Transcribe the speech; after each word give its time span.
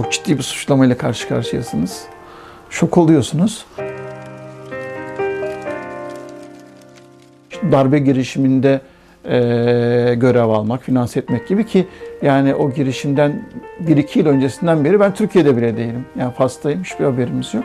Çok 0.00 0.12
ciddi 0.12 0.38
bir 0.38 0.42
suçlamayla 0.42 0.96
karşı 0.96 1.28
karşıyasınız. 1.28 2.02
Şok 2.70 2.98
oluyorsunuz. 2.98 3.66
Darbe 7.72 7.98
girişiminde 7.98 8.80
e, 9.24 9.30
görev 10.14 10.48
almak, 10.48 10.82
finanse 10.82 11.20
etmek 11.20 11.48
gibi 11.48 11.66
ki 11.66 11.86
yani 12.22 12.54
o 12.54 12.72
girişimden 12.72 13.48
1-2 13.84 14.18
yıl 14.18 14.26
öncesinden 14.26 14.84
beri 14.84 15.00
ben 15.00 15.14
Türkiye'de 15.14 15.56
bile 15.56 15.76
değilim. 15.76 16.06
Yani 16.18 16.32
Fas'tayım, 16.34 16.84
hiçbir 16.84 17.04
haberimiz 17.04 17.54
yok. 17.54 17.64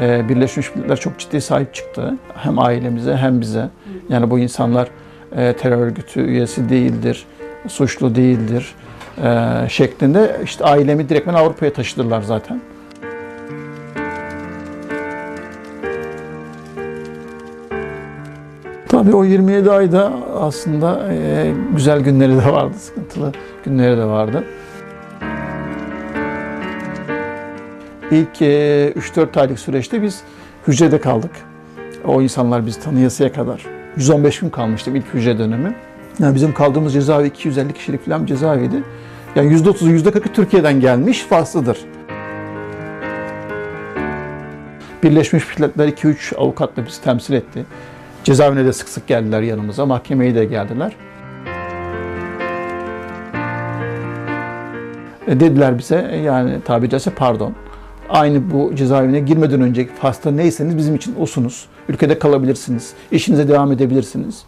Birleşmiş 0.00 0.74
Milletler 0.74 0.96
çok 1.00 1.18
ciddi 1.18 1.40
sahip 1.40 1.74
çıktı. 1.74 2.14
Hem 2.34 2.58
ailemize 2.58 3.16
hem 3.16 3.40
bize. 3.40 3.68
Yani 4.08 4.30
bu 4.30 4.38
insanlar 4.38 4.88
terör 5.30 5.78
örgütü 5.78 6.20
üyesi 6.20 6.68
değildir, 6.68 7.26
suçlu 7.68 8.14
değildir 8.14 8.74
e, 9.22 9.68
şeklinde 9.68 10.40
işte 10.44 10.64
ailemi 10.64 11.08
direktmen 11.08 11.34
Avrupa'ya 11.34 11.72
taşıdılar 11.72 12.22
zaten. 12.22 12.60
Tabii 18.88 19.14
o 19.14 19.24
27 19.24 19.70
ayda 19.70 20.12
aslında 20.40 21.12
e, 21.12 21.52
güzel 21.74 22.00
günleri 22.00 22.32
de 22.32 22.52
vardı, 22.52 22.74
sıkıntılı 22.78 23.32
günleri 23.64 23.96
de 23.96 24.04
vardı. 24.04 24.44
İlk 28.10 28.42
e, 28.42 28.92
3-4 28.92 29.40
aylık 29.40 29.58
süreçte 29.58 30.02
biz 30.02 30.22
hücrede 30.68 31.00
kaldık. 31.00 31.30
O 32.04 32.22
insanlar 32.22 32.66
bizi 32.66 32.80
tanıyasıya 32.80 33.32
kadar. 33.32 33.66
115 33.96 34.40
gün 34.40 34.50
kalmıştım 34.50 34.96
ilk 34.96 35.14
hücre 35.14 35.38
dönemi. 35.38 35.74
Yani 36.20 36.34
bizim 36.34 36.54
kaldığımız 36.54 36.92
cezaevi 36.92 37.28
250 37.28 37.72
kişilik 37.72 38.04
falan 38.04 38.22
bir 38.22 38.26
cezaeviydi. 38.26 38.82
Yani 39.36 39.54
%30'u 39.54 39.88
%40'ı 39.88 40.32
Türkiye'den 40.32 40.80
gelmiş 40.80 41.20
Faslıdır. 41.20 41.78
Birleşmiş 45.02 45.58
Milletler 45.58 45.88
2-3 45.88 46.36
avukatla 46.36 46.86
bizi 46.86 47.02
temsil 47.02 47.34
etti. 47.34 47.64
Cezaevine 48.24 48.64
de 48.64 48.72
sık 48.72 48.88
sık 48.88 49.06
geldiler 49.06 49.42
yanımıza, 49.42 49.86
mahkemeye 49.86 50.34
de 50.34 50.44
geldiler. 50.44 50.92
E, 55.26 55.40
dediler 55.40 55.78
bize 55.78 56.08
e, 56.10 56.16
yani 56.16 56.52
tabi 56.64 56.90
caizse 56.90 57.10
pardon. 57.10 57.54
Aynı 58.08 58.50
bu 58.50 58.74
cezaevine 58.74 59.20
girmeden 59.20 59.60
önce 59.60 59.86
Fas'ta 60.00 60.30
neyseniz 60.30 60.76
bizim 60.76 60.94
için 60.94 61.14
osunuz. 61.20 61.66
Ülkede 61.88 62.18
kalabilirsiniz. 62.18 62.92
işinize 63.12 63.48
devam 63.48 63.72
edebilirsiniz. 63.72 64.44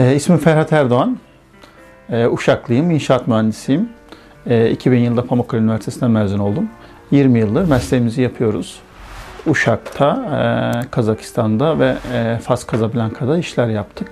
E, 0.00 0.14
ismim 0.14 0.38
Ferhat 0.38 0.72
Erdoğan. 0.72 1.18
E, 2.10 2.26
Uşaklıyım, 2.26 2.90
inşaat 2.90 3.28
mühendisiyim. 3.28 3.88
E, 4.46 4.70
2000 4.70 4.98
yılında 4.98 5.24
Pamukkale 5.24 5.62
Üniversitesi'nden 5.62 6.10
mezun 6.10 6.38
oldum. 6.38 6.68
20 7.10 7.38
yıldır 7.38 7.68
mesleğimizi 7.68 8.22
yapıyoruz. 8.22 8.80
Uşak'ta, 9.46 10.10
e, 10.84 10.90
Kazakistan'da 10.90 11.78
ve 11.78 11.96
e, 12.14 12.38
Fas 12.42 12.72
Casablanca'da 12.72 13.38
işler 13.38 13.68
yaptık. 13.68 14.08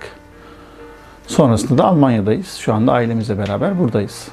Sonrasında 1.27 1.77
da 1.77 1.85
Almanya'dayız. 1.85 2.55
Şu 2.55 2.73
anda 2.73 2.91
ailemizle 2.91 3.37
beraber 3.37 3.79
buradayız. 3.79 4.27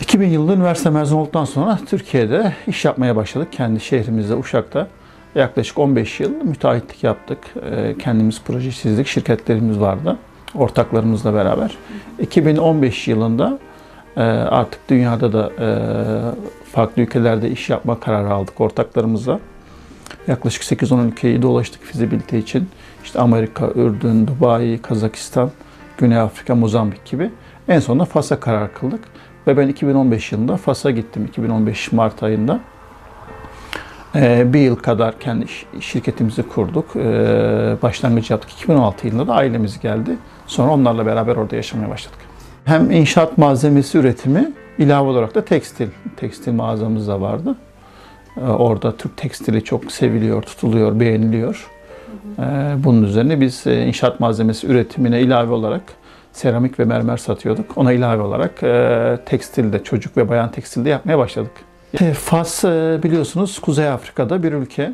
2000 0.00 0.28
yılında 0.28 0.52
üniversite 0.52 0.90
mezun 0.90 1.16
olduktan 1.16 1.44
sonra 1.44 1.78
Türkiye'de 1.86 2.52
iş 2.66 2.84
yapmaya 2.84 3.16
başladık. 3.16 3.48
Kendi 3.52 3.80
şehrimizde 3.80 4.34
Uşak'ta 4.34 4.88
yaklaşık 5.34 5.78
15 5.78 6.20
yıl 6.20 6.30
müteahhitlik 6.30 7.04
yaptık. 7.04 7.38
Kendimiz 7.98 8.42
proje 8.44 8.72
çizdik. 8.72 9.06
Şirketlerimiz 9.06 9.80
vardı. 9.80 10.16
Ortaklarımızla 10.54 11.34
beraber. 11.34 11.76
2015 12.18 13.08
yılında 13.08 13.58
e, 14.16 14.20
artık 14.22 14.80
dünyada 14.88 15.32
da 15.32 15.50
e, 15.58 15.68
farklı 16.72 17.02
ülkelerde 17.02 17.50
iş 17.50 17.70
yapma 17.70 18.00
kararı 18.00 18.34
aldık 18.34 18.60
ortaklarımızla. 18.60 19.40
Yaklaşık 20.26 20.62
8-10 20.62 21.08
ülkeyi 21.08 21.42
dolaştık 21.42 21.82
fizibilite 21.82 22.38
için. 22.38 22.68
İşte 23.04 23.20
Amerika, 23.20 23.70
Ürdün, 23.74 24.26
Dubai, 24.26 24.78
Kazakistan, 24.82 25.50
Güney 25.98 26.18
Afrika, 26.18 26.54
Mozambik 26.54 27.04
gibi. 27.04 27.30
En 27.68 27.80
sonunda 27.80 28.04
Fas'a 28.04 28.40
karar 28.40 28.74
kıldık. 28.74 29.00
Ve 29.46 29.56
ben 29.56 29.68
2015 29.68 30.32
yılında 30.32 30.56
Fas'a 30.56 30.90
gittim. 30.90 31.24
2015 31.24 31.92
Mart 31.92 32.22
ayında. 32.22 32.60
Ee, 34.14 34.52
bir 34.52 34.60
yıl 34.60 34.76
kadar 34.76 35.18
kendi 35.18 35.46
şirketimizi 35.80 36.42
kurduk. 36.42 36.96
Ee, 36.96 37.76
başlangıç 37.82 38.30
yaptık. 38.30 38.50
2016 38.52 39.06
yılında 39.06 39.26
da 39.26 39.34
ailemiz 39.34 39.80
geldi. 39.80 40.16
Sonra 40.50 40.72
onlarla 40.72 41.06
beraber 41.06 41.36
orada 41.36 41.56
yaşamaya 41.56 41.90
başladık. 41.90 42.18
Hem 42.64 42.90
inşaat 42.90 43.38
malzemesi 43.38 43.98
üretimi, 43.98 44.52
ilave 44.78 45.08
olarak 45.08 45.34
da 45.34 45.44
tekstil. 45.44 45.88
Tekstil 46.16 46.52
mağazamız 46.52 47.08
da 47.08 47.20
vardı. 47.20 47.56
Ee, 48.36 48.40
orada 48.40 48.96
Türk 48.96 49.16
tekstili 49.16 49.64
çok 49.64 49.92
seviliyor, 49.92 50.42
tutuluyor, 50.42 51.00
beğeniliyor. 51.00 51.70
Ee, 52.38 52.42
bunun 52.76 53.02
üzerine 53.02 53.40
biz 53.40 53.66
e, 53.66 53.86
inşaat 53.86 54.20
malzemesi 54.20 54.66
üretimine 54.66 55.20
ilave 55.20 55.52
olarak 55.52 55.82
seramik 56.32 56.78
ve 56.78 56.84
mermer 56.84 57.16
satıyorduk. 57.16 57.78
Ona 57.78 57.92
ilave 57.92 58.22
olarak 58.22 58.62
e, 58.62 59.18
tekstilde, 59.26 59.84
çocuk 59.84 60.16
ve 60.16 60.28
bayan 60.28 60.50
tekstilde 60.50 60.88
yapmaya 60.88 61.18
başladık. 61.18 61.52
E, 62.00 62.12
Fas 62.12 62.64
biliyorsunuz 63.02 63.58
Kuzey 63.58 63.88
Afrika'da 63.88 64.42
bir 64.42 64.52
ülke. 64.52 64.92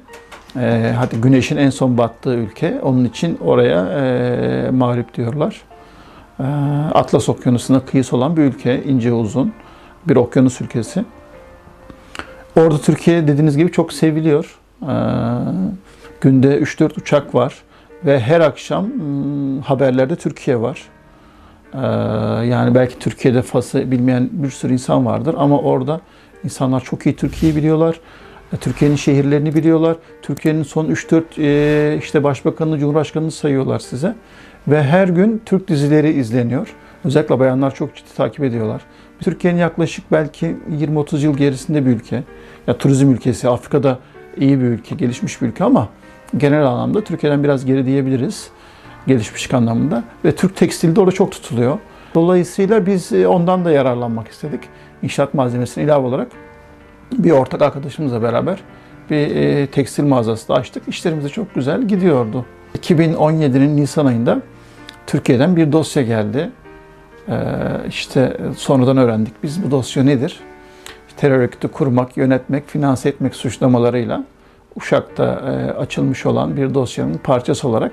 Hadi 0.96 1.16
güneşin 1.16 1.56
en 1.56 1.70
son 1.70 1.98
battığı 1.98 2.34
ülke. 2.34 2.80
Onun 2.82 3.04
için 3.04 3.38
oraya 3.44 3.82
mağrip 4.72 5.14
diyorlar. 5.14 5.62
Atlas 6.94 7.28
Okyanusu'na 7.28 7.80
kıyısı 7.80 8.16
olan 8.16 8.36
bir 8.36 8.42
ülke, 8.42 8.84
ince 8.84 9.12
uzun 9.12 9.52
bir 10.08 10.16
okyanus 10.16 10.60
ülkesi. 10.60 11.04
Orada 12.56 12.78
Türkiye 12.78 13.28
dediğiniz 13.28 13.56
gibi 13.56 13.72
çok 13.72 13.92
seviliyor. 13.92 14.58
Ee, 14.82 14.86
günde 16.20 16.58
3-4 16.58 17.00
uçak 17.00 17.34
var 17.34 17.54
ve 18.04 18.20
her 18.20 18.40
akşam 18.40 18.84
hmm, 18.84 19.60
haberlerde 19.60 20.16
Türkiye 20.16 20.60
var. 20.60 20.82
Ee, 21.74 21.78
yani 22.46 22.74
belki 22.74 22.98
Türkiye'de 22.98 23.42
Fas'ı 23.42 23.90
bilmeyen 23.90 24.28
bir 24.32 24.50
sürü 24.50 24.72
insan 24.72 25.06
vardır 25.06 25.34
ama 25.38 25.58
orada 25.58 26.00
insanlar 26.44 26.80
çok 26.80 27.06
iyi 27.06 27.16
Türkiye'yi 27.16 27.56
biliyorlar. 27.56 28.00
E, 28.52 28.56
Türkiye'nin 28.56 28.96
şehirlerini 28.96 29.54
biliyorlar. 29.54 29.96
Türkiye'nin 30.22 30.62
son 30.62 30.86
3-4 30.86 31.22
e, 31.38 31.98
işte 31.98 32.24
başbakanını, 32.24 32.78
cumhurbaşkanını 32.78 33.30
sayıyorlar 33.30 33.78
size. 33.78 34.14
Ve 34.68 34.82
her 34.82 35.08
gün 35.08 35.42
Türk 35.46 35.68
dizileri 35.68 36.12
izleniyor. 36.12 36.68
Özellikle 37.04 37.38
bayanlar 37.38 37.74
çok 37.74 37.94
ciddi 37.94 38.14
takip 38.16 38.44
ediyorlar. 38.44 38.82
Türkiye'nin 39.20 39.58
yaklaşık 39.58 40.12
belki 40.12 40.56
20-30 40.70 41.18
yıl 41.18 41.36
gerisinde 41.36 41.86
bir 41.86 41.90
ülke. 41.90 42.22
Ya 42.66 42.78
turizm 42.78 43.12
ülkesi, 43.12 43.48
Afrika'da 43.48 43.98
iyi 44.36 44.60
bir 44.60 44.64
ülke, 44.64 44.94
gelişmiş 44.94 45.42
bir 45.42 45.46
ülke 45.46 45.64
ama 45.64 45.88
genel 46.36 46.66
anlamda 46.66 47.04
Türkiye'den 47.04 47.44
biraz 47.44 47.64
geri 47.64 47.86
diyebiliriz. 47.86 48.50
Gelişmişlik 49.06 49.54
anlamında. 49.54 50.04
Ve 50.24 50.34
Türk 50.34 50.56
tekstili 50.56 50.96
de 50.96 51.00
orada 51.00 51.12
çok 51.12 51.32
tutuluyor. 51.32 51.78
Dolayısıyla 52.14 52.86
biz 52.86 53.12
e, 53.12 53.28
ondan 53.28 53.64
da 53.64 53.70
yararlanmak 53.70 54.28
istedik. 54.28 54.60
İnşaat 55.02 55.34
malzemesine 55.34 55.84
ilave 55.84 56.06
olarak 56.06 56.28
bir 57.12 57.30
ortak 57.30 57.62
arkadaşımızla 57.62 58.22
beraber 58.22 58.58
bir 59.10 59.36
e, 59.36 59.66
tekstil 59.66 60.04
mağazası 60.04 60.48
da 60.48 60.54
açtık. 60.54 60.88
İşlerimiz 60.88 61.24
de 61.24 61.28
çok 61.28 61.54
güzel 61.54 61.82
gidiyordu. 61.82 62.44
2017'nin 62.78 63.76
Nisan 63.76 64.06
ayında 64.06 64.42
Türkiye'den 65.06 65.56
bir 65.56 65.72
dosya 65.72 66.02
geldi. 66.02 66.50
Ee, 67.28 67.34
işte 67.88 68.36
sonradan 68.56 68.96
öğrendik 68.96 69.34
biz 69.42 69.64
bu 69.64 69.70
dosya 69.70 70.04
nedir? 70.04 70.40
Terör 71.16 71.38
örgütü 71.38 71.68
kurmak, 71.68 72.16
yönetmek, 72.16 72.68
finanse 72.68 73.08
etmek 73.08 73.34
suçlamalarıyla 73.34 74.24
Uşak'ta 74.76 75.24
e, 75.24 75.70
açılmış 75.72 76.26
olan 76.26 76.56
bir 76.56 76.74
dosyanın 76.74 77.18
parçası 77.18 77.68
olarak 77.68 77.92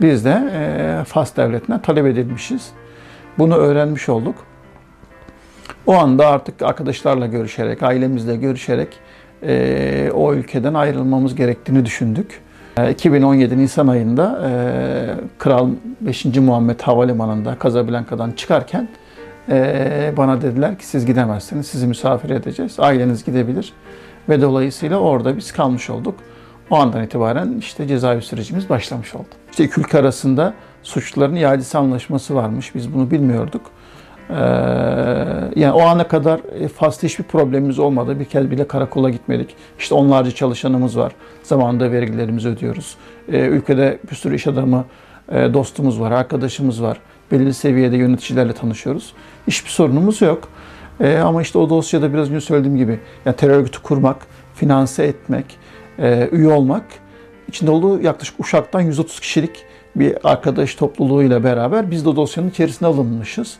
biz 0.00 0.24
de 0.24 0.52
e, 0.54 1.04
Fas 1.04 1.36
devletine 1.36 1.82
talep 1.82 2.06
edilmişiz. 2.06 2.70
Bunu 3.38 3.56
öğrenmiş 3.56 4.08
olduk. 4.08 4.34
O 5.86 5.94
anda 5.94 6.26
artık 6.26 6.62
arkadaşlarla 6.62 7.26
görüşerek, 7.26 7.82
ailemizle 7.82 8.36
görüşerek 8.36 8.88
e, 9.42 10.10
o 10.14 10.34
ülkeden 10.34 10.74
ayrılmamız 10.74 11.34
gerektiğini 11.34 11.84
düşündük. 11.84 12.40
2017 12.90 13.58
Nisan 13.58 13.86
ayında 13.86 14.40
Kral 15.38 15.68
5. 16.00 16.24
Muhammed 16.24 16.80
Havalimanı'nda 16.80 17.56
Casablanca'dan 17.62 18.32
çıkarken 18.32 18.88
bana 20.16 20.42
dediler 20.42 20.78
ki 20.78 20.86
siz 20.86 21.06
gidemezsiniz, 21.06 21.66
sizi 21.66 21.86
misafir 21.86 22.30
edeceğiz, 22.30 22.80
aileniz 22.80 23.24
gidebilir. 23.24 23.72
Ve 24.28 24.42
dolayısıyla 24.42 24.98
orada 24.98 25.36
biz 25.36 25.52
kalmış 25.52 25.90
olduk. 25.90 26.14
O 26.70 26.76
andan 26.76 27.04
itibaren 27.04 27.54
işte 27.58 27.86
cezaevi 27.86 28.22
sürecimiz 28.22 28.68
başlamış 28.68 29.14
oldu. 29.14 29.28
İşte 29.50 29.64
iki 29.64 29.80
ülke 29.80 29.98
arasında 29.98 30.54
suçluların 30.82 31.34
iadesi 31.34 31.78
anlaşması 31.78 32.34
varmış. 32.34 32.74
Biz 32.74 32.94
bunu 32.94 33.10
bilmiyorduk. 33.10 33.62
Ee, 34.30 34.34
yani 35.56 35.72
o 35.72 35.80
ana 35.80 36.08
kadar 36.08 36.40
e, 36.60 36.68
Fas'ta 36.68 37.06
hiçbir 37.06 37.24
problemimiz 37.24 37.78
olmadı. 37.78 38.20
Bir 38.20 38.24
kez 38.24 38.50
bile 38.50 38.68
karakola 38.68 39.10
gitmedik. 39.10 39.56
İşte 39.78 39.94
onlarca 39.94 40.30
çalışanımız 40.30 40.98
var. 40.98 41.12
Zamanında 41.42 41.92
vergilerimizi 41.92 42.48
ödüyoruz. 42.48 42.96
Ee, 43.32 43.38
ülkede 43.38 43.98
bir 44.10 44.16
sürü 44.16 44.34
iş 44.34 44.46
adamı, 44.46 44.84
e, 45.32 45.54
dostumuz 45.54 46.00
var, 46.00 46.12
arkadaşımız 46.12 46.82
var. 46.82 46.98
Belirli 47.32 47.54
seviyede 47.54 47.96
yöneticilerle 47.96 48.52
tanışıyoruz. 48.52 49.12
Hiçbir 49.46 49.70
sorunumuz 49.70 50.20
yok. 50.22 50.48
Ee, 51.00 51.18
ama 51.18 51.42
işte 51.42 51.58
o 51.58 51.70
dosyada 51.70 52.12
biraz 52.12 52.30
önce 52.30 52.40
söylediğim 52.40 52.76
gibi 52.76 53.00
yani 53.26 53.36
terör 53.36 53.58
örgütü 53.58 53.82
kurmak, 53.82 54.16
finanse 54.54 55.04
etmek, 55.04 55.44
e, 55.98 56.28
üye 56.32 56.48
olmak 56.48 56.84
içinde 57.48 57.70
olduğu 57.70 58.00
yaklaşık 58.00 58.40
Uşak'tan 58.40 58.80
130 58.80 59.20
kişilik 59.20 59.64
bir 59.96 60.16
arkadaş 60.24 60.74
topluluğuyla 60.74 61.44
beraber 61.44 61.90
biz 61.90 62.06
de 62.06 62.16
dosyanın 62.16 62.50
içerisine 62.50 62.88
alınmışız. 62.88 63.56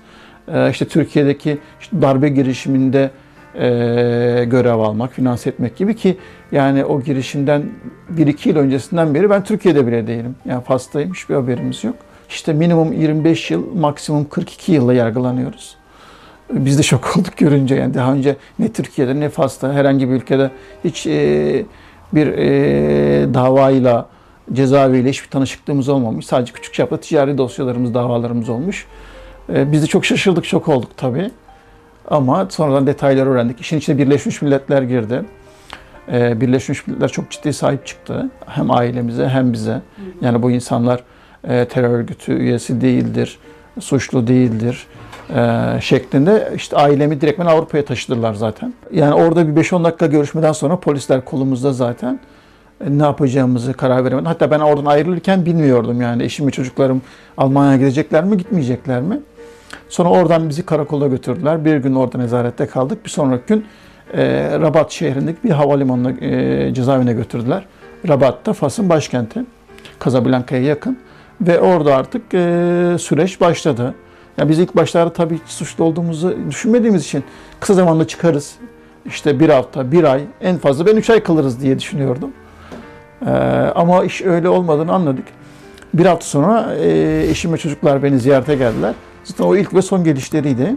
Ee, 0.52 0.70
işte 0.70 0.88
Türkiye'deki 0.88 1.58
işte 1.80 2.02
darbe 2.02 2.28
girişiminde 2.28 3.10
e, 3.54 4.44
görev 4.44 4.78
almak, 4.78 5.12
finanse 5.12 5.50
etmek 5.50 5.76
gibi 5.76 5.96
ki 5.96 6.16
yani 6.52 6.84
o 6.84 7.02
girişimden 7.02 7.62
1-2 8.16 8.48
yıl 8.48 8.56
öncesinden 8.56 9.14
beri 9.14 9.30
ben 9.30 9.44
Türkiye'de 9.44 9.86
bile 9.86 10.06
değilim. 10.06 10.36
Yani 10.44 10.64
Fas'tayım, 10.64 11.12
hiçbir 11.12 11.34
haberimiz 11.34 11.84
yok. 11.84 11.96
İşte 12.28 12.52
minimum 12.52 12.92
25 12.92 13.50
yıl, 13.50 13.74
maksimum 13.76 14.28
42 14.28 14.72
yılla 14.72 14.94
yargılanıyoruz. 14.94 15.76
Biz 16.52 16.78
de 16.78 16.82
şok 16.82 17.16
olduk 17.16 17.36
görünce 17.36 17.74
yani 17.74 17.94
daha 17.94 18.12
önce 18.12 18.36
ne 18.58 18.72
Türkiye'de 18.72 19.20
ne 19.20 19.28
Fas'ta 19.28 19.72
herhangi 19.72 20.08
bir 20.08 20.14
ülkede 20.14 20.50
hiç 20.84 21.06
e, 21.06 21.64
bir 22.12 22.26
e, 22.26 23.34
davayla 23.34 24.06
cezaeviyle 24.52 25.08
hiçbir 25.10 25.30
tanışıklığımız 25.30 25.88
olmamış. 25.88 26.26
Sadece 26.26 26.52
küçük 26.52 26.74
çaplı 26.74 27.00
ticari 27.00 27.38
dosyalarımız, 27.38 27.94
davalarımız 27.94 28.48
olmuş. 28.48 28.86
E, 29.52 29.72
biz 29.72 29.82
de 29.82 29.86
çok 29.86 30.04
şaşırdık, 30.04 30.44
şok 30.44 30.68
olduk 30.68 30.90
tabii. 30.96 31.30
Ama 32.08 32.46
sonradan 32.50 32.86
detayları 32.86 33.30
öğrendik. 33.30 33.60
İşin 33.60 33.78
içine 33.78 33.98
Birleşmiş 33.98 34.42
Milletler 34.42 34.82
girdi. 34.82 35.22
E, 36.12 36.40
Birleşmiş 36.40 36.86
Milletler 36.86 37.08
çok 37.08 37.30
ciddi 37.30 37.52
sahip 37.52 37.86
çıktı. 37.86 38.30
Hem 38.46 38.70
ailemize 38.70 39.28
hem 39.28 39.52
bize. 39.52 39.80
Yani 40.20 40.42
bu 40.42 40.50
insanlar 40.50 41.00
e, 41.44 41.64
terör 41.64 41.90
örgütü 41.90 42.32
üyesi 42.32 42.80
değildir, 42.80 43.38
suçlu 43.80 44.26
değildir 44.26 44.86
şeklinde 45.80 46.52
işte 46.56 46.76
ailemi 46.76 47.20
direktmen 47.20 47.46
Avrupa'ya 47.46 47.84
taşıdılar 47.84 48.34
zaten. 48.34 48.74
Yani 48.92 49.14
orada 49.14 49.56
bir 49.56 49.62
5-10 49.62 49.84
dakika 49.84 50.06
görüşmeden 50.06 50.52
sonra 50.52 50.76
polisler 50.76 51.24
kolumuzda 51.24 51.72
zaten 51.72 52.20
ne 52.88 53.02
yapacağımızı 53.02 53.72
karar 53.72 54.04
veremedim. 54.04 54.26
Hatta 54.26 54.50
ben 54.50 54.60
oradan 54.60 54.84
ayrılırken 54.84 55.46
bilmiyordum 55.46 56.00
yani 56.00 56.22
eşim 56.22 56.46
ve 56.46 56.50
çocuklarım 56.50 57.02
Almanya'ya 57.36 57.76
gidecekler 57.76 58.24
mi 58.24 58.36
gitmeyecekler 58.36 59.00
mi? 59.00 59.20
Sonra 59.88 60.08
oradan 60.08 60.48
bizi 60.48 60.66
karakola 60.66 61.06
götürdüler. 61.06 61.64
Bir 61.64 61.76
gün 61.76 61.94
orada 61.94 62.18
nezarette 62.18 62.66
kaldık. 62.66 63.04
Bir 63.04 63.10
sonraki 63.10 63.44
gün 63.46 63.66
e, 64.14 64.50
Rabat 64.60 64.92
şehrindeki 64.92 65.38
bir 65.44 65.50
havalimanına 65.50 66.10
e, 66.10 66.74
cezaevine 66.74 67.12
götürdüler. 67.12 67.66
Rabat 68.08 68.46
da 68.46 68.52
Fas'ın 68.52 68.88
başkenti. 68.88 69.44
Casablanca'ya 70.04 70.62
yakın. 70.62 70.98
Ve 71.40 71.60
orada 71.60 71.96
artık 71.96 72.22
e, 72.34 72.96
süreç 72.98 73.40
başladı. 73.40 73.94
Yani 74.38 74.48
biz 74.48 74.58
ilk 74.58 74.76
başlarda 74.76 75.12
tabii 75.12 75.34
hiç 75.34 75.52
suçlu 75.52 75.84
olduğumuzu 75.84 76.36
düşünmediğimiz 76.50 77.04
için 77.04 77.24
kısa 77.60 77.74
zamanda 77.74 78.06
çıkarız. 78.06 78.54
İşte 79.06 79.40
bir 79.40 79.48
hafta, 79.48 79.92
bir 79.92 80.04
ay, 80.04 80.20
en 80.40 80.58
fazla 80.58 80.86
ben 80.86 80.96
üç 80.96 81.10
ay 81.10 81.22
kalırız 81.22 81.60
diye 81.60 81.78
düşünüyordum. 81.78 82.30
Ee, 83.26 83.30
ama 83.74 84.04
iş 84.04 84.22
öyle 84.22 84.48
olmadığını 84.48 84.92
anladık. 84.92 85.24
Bir 85.94 86.06
hafta 86.06 86.26
sonra 86.26 86.74
e, 86.74 87.26
eşim 87.30 87.52
ve 87.52 87.56
çocuklar 87.56 88.02
beni 88.02 88.18
ziyarete 88.18 88.54
geldiler. 88.54 88.94
Zaten 89.24 89.44
o 89.44 89.56
ilk 89.56 89.74
ve 89.74 89.82
son 89.82 90.04
gelişleriydi. 90.04 90.76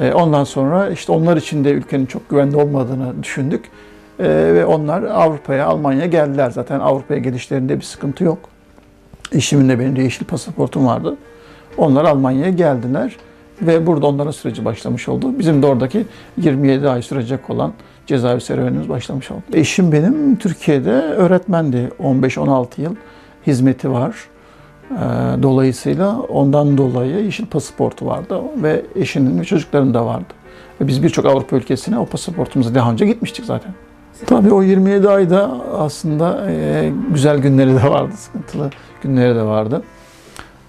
E, 0.00 0.12
ondan 0.12 0.44
sonra 0.44 0.90
işte 0.90 1.12
onlar 1.12 1.36
için 1.36 1.64
de 1.64 1.70
ülkenin 1.70 2.06
çok 2.06 2.30
güvenli 2.30 2.56
olmadığını 2.56 3.22
düşündük. 3.22 3.64
E, 4.18 4.28
ve 4.28 4.66
onlar 4.66 5.02
Avrupa'ya, 5.02 5.66
Almanya'ya 5.66 6.06
geldiler. 6.06 6.50
Zaten 6.50 6.80
Avrupa'ya 6.80 7.20
gelişlerinde 7.20 7.76
bir 7.76 7.84
sıkıntı 7.84 8.24
yok. 8.24 8.38
Eşimin 9.32 9.68
de 9.68 9.78
benim 9.78 9.96
de 9.96 10.02
yeşil 10.02 10.24
pasaportum 10.24 10.86
vardı. 10.86 11.16
Onlar 11.76 12.04
Almanya'ya 12.04 12.50
geldiler 12.50 13.16
ve 13.62 13.86
burada 13.86 14.06
onların 14.06 14.30
süreci 14.30 14.64
başlamış 14.64 15.08
oldu. 15.08 15.38
Bizim 15.38 15.62
de 15.62 15.66
oradaki 15.66 16.06
27 16.36 16.88
ay 16.88 17.02
sürecek 17.02 17.50
olan 17.50 17.72
cezaevi 18.06 18.40
serüvenimiz 18.40 18.88
başlamış 18.88 19.30
oldu. 19.30 19.42
Eşim 19.52 19.92
benim 19.92 20.36
Türkiye'de 20.36 20.90
öğretmendi. 20.92 21.90
15-16 22.02 22.66
yıl 22.80 22.94
hizmeti 23.46 23.90
var. 23.92 24.14
Ee, 24.90 25.42
dolayısıyla 25.42 26.20
ondan 26.20 26.78
dolayı 26.78 27.24
yeşil 27.24 27.46
pasaportu 27.46 28.06
vardı 28.06 28.40
ve 28.56 28.82
eşinin 28.96 29.40
ve 29.40 29.44
çocukların 29.44 29.94
da 29.94 30.06
vardı. 30.06 30.34
Ve 30.80 30.88
biz 30.88 31.02
birçok 31.02 31.26
Avrupa 31.26 31.56
ülkesine 31.56 31.98
o 31.98 32.06
pasaportumuzla 32.06 32.74
daha 32.74 32.92
önce 32.92 33.06
gitmiştik 33.06 33.44
zaten. 33.44 33.72
Tabii 34.26 34.52
o 34.54 34.62
27 34.62 35.08
ayda 35.08 35.50
aslında 35.78 36.50
e, 36.50 36.92
güzel 37.12 37.38
günleri 37.38 37.70
de 37.70 37.90
vardı, 37.90 38.12
sıkıntılı 38.16 38.70
günleri 39.02 39.34
de 39.34 39.42
vardı. 39.42 39.82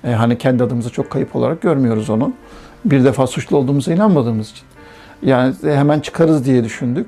E, 0.04 0.12
hani 0.12 0.38
kendi 0.38 0.64
adımıza 0.64 0.90
çok 0.90 1.10
kayıp 1.10 1.36
olarak 1.36 1.62
görmüyoruz 1.62 2.10
onu. 2.10 2.34
Bir 2.86 3.04
defa 3.04 3.28
suçlu 3.28 3.58
olduğumuza 3.58 3.94
inanmadığımız 3.94 4.52
için. 4.52 4.66
Yani 5.24 5.56
hemen 5.64 6.00
çıkarız 6.00 6.46
diye 6.46 6.64
düşündük. 6.64 7.08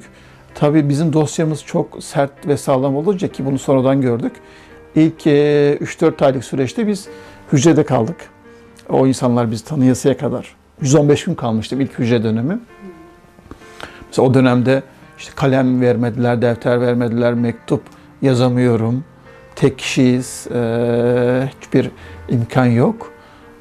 Tabii 0.55 0.89
bizim 0.89 1.13
dosyamız 1.13 1.63
çok 1.63 2.03
sert 2.03 2.47
ve 2.47 2.57
sağlam 2.57 2.95
olunca 2.95 3.27
ki 3.27 3.45
bunu 3.45 3.59
sonradan 3.59 4.01
gördük. 4.01 4.31
İlk 4.95 5.25
3-4 5.25 6.21
e, 6.21 6.25
aylık 6.25 6.43
süreçte 6.43 6.87
biz 6.87 7.07
hücrede 7.53 7.83
kaldık. 7.85 8.15
O 8.89 9.07
insanlar 9.07 9.51
bizi 9.51 9.65
tanıyasıya 9.65 10.17
kadar. 10.17 10.55
115 10.81 11.25
gün 11.25 11.35
kalmıştım 11.35 11.81
ilk 11.81 11.99
hücre 11.99 12.23
dönemi. 12.23 12.59
Mesela 14.07 14.27
o 14.27 14.33
dönemde 14.33 14.83
işte 15.17 15.31
kalem 15.35 15.81
vermediler, 15.81 16.41
defter 16.41 16.81
vermediler, 16.81 17.33
mektup 17.33 17.81
yazamıyorum. 18.21 19.03
Tek 19.55 19.77
kişiyiz, 19.77 20.47
e, 20.47 21.49
hiçbir 21.61 21.91
imkan 22.29 22.65
yok. 22.65 23.12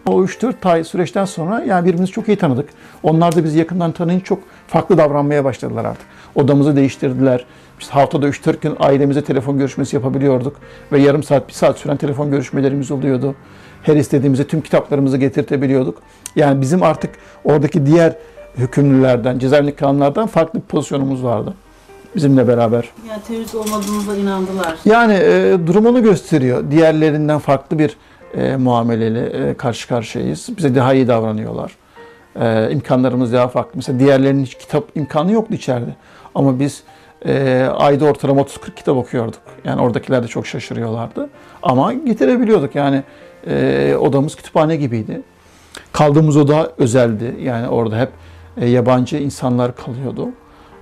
O 0.07 0.25
3-4 0.25 0.69
ay 0.69 0.85
süreçten 0.85 1.25
sonra 1.25 1.65
yani 1.65 1.85
birbirimizi 1.87 2.13
çok 2.13 2.29
iyi 2.29 2.37
tanıdık. 2.37 2.69
Onlar 3.03 3.37
da 3.37 3.45
bizi 3.45 3.59
yakından 3.59 3.93
tanıyınca 3.93 4.25
çok 4.25 4.39
farklı 4.67 4.99
davranmaya 4.99 5.45
başladılar 5.45 5.85
artık. 5.85 6.07
Odamızı 6.35 6.77
değiştirdiler. 6.77 7.45
İşte 7.81 7.93
haftada 7.93 8.29
3-4 8.29 8.61
gün 8.61 8.77
ailemize 8.81 9.25
telefon 9.25 9.59
görüşmesi 9.59 9.97
yapabiliyorduk. 9.97 10.57
Ve 10.93 11.01
yarım 11.01 11.23
saat, 11.23 11.49
bir 11.49 11.53
saat 11.53 11.79
süren 11.79 11.97
telefon 11.97 12.31
görüşmelerimiz 12.31 12.91
oluyordu. 12.91 13.35
Her 13.83 13.97
istediğimizde 13.97 14.47
tüm 14.47 14.61
kitaplarımızı 14.61 15.17
getirtebiliyorduk. 15.17 16.03
Yani 16.37 16.61
bizim 16.61 16.83
artık 16.83 17.11
oradaki 17.45 17.87
diğer 17.87 18.17
hükümlülerden, 18.59 19.39
cezaevindeki 19.39 19.77
kalanlardan 19.77 20.27
farklı 20.27 20.61
bir 20.61 20.65
pozisyonumuz 20.65 21.25
vardı. 21.25 21.55
Bizimle 22.17 22.49
beraber. 22.49 22.91
Yani 23.09 23.23
terörist 23.29 23.55
olmadığınıza 23.55 24.17
inandılar. 24.17 24.77
Yani 24.85 25.15
e, 25.15 25.59
durum 25.67 25.87
onu 25.87 26.03
gösteriyor. 26.03 26.71
Diğerlerinden 26.71 27.39
farklı 27.39 27.79
bir 27.79 27.97
e, 28.35 28.57
muameleyle 28.57 29.27
e, 29.27 29.55
karşı 29.55 29.89
karşıyayız. 29.89 30.49
Bize 30.57 30.75
daha 30.75 30.95
iyi 30.95 31.09
davranıyorlar. 31.09 31.77
E, 32.41 32.71
imkanlarımız 32.71 33.33
daha 33.33 33.49
farklı. 33.49 33.73
Mesela 33.75 33.99
diğerlerinin 33.99 34.45
hiç 34.45 34.55
kitap 34.55 34.85
imkanı 34.95 35.33
yoktu 35.33 35.55
içeride. 35.55 35.97
Ama 36.35 36.61
biz 36.61 36.83
e, 37.27 37.67
ayda 37.77 38.05
ortalama 38.05 38.41
30-40 38.41 38.75
kitap 38.75 38.97
okuyorduk. 38.97 39.41
Yani 39.65 39.83
oradakiler 39.83 40.23
de 40.23 40.29
çok 40.29 40.47
şaşırıyorlardı. 40.47 41.29
Ama 41.63 41.93
getirebiliyorduk. 41.93 42.75
Yani 42.75 43.03
e, 43.47 43.97
odamız 44.01 44.37
kütüphane 44.37 44.77
gibiydi. 44.77 45.23
Kaldığımız 45.93 46.37
oda 46.37 46.73
özeldi. 46.79 47.37
Yani 47.43 47.69
orada 47.69 47.99
hep 47.99 48.09
e, 48.57 48.69
yabancı 48.69 49.17
insanlar 49.17 49.77
kalıyordu. 49.77 50.29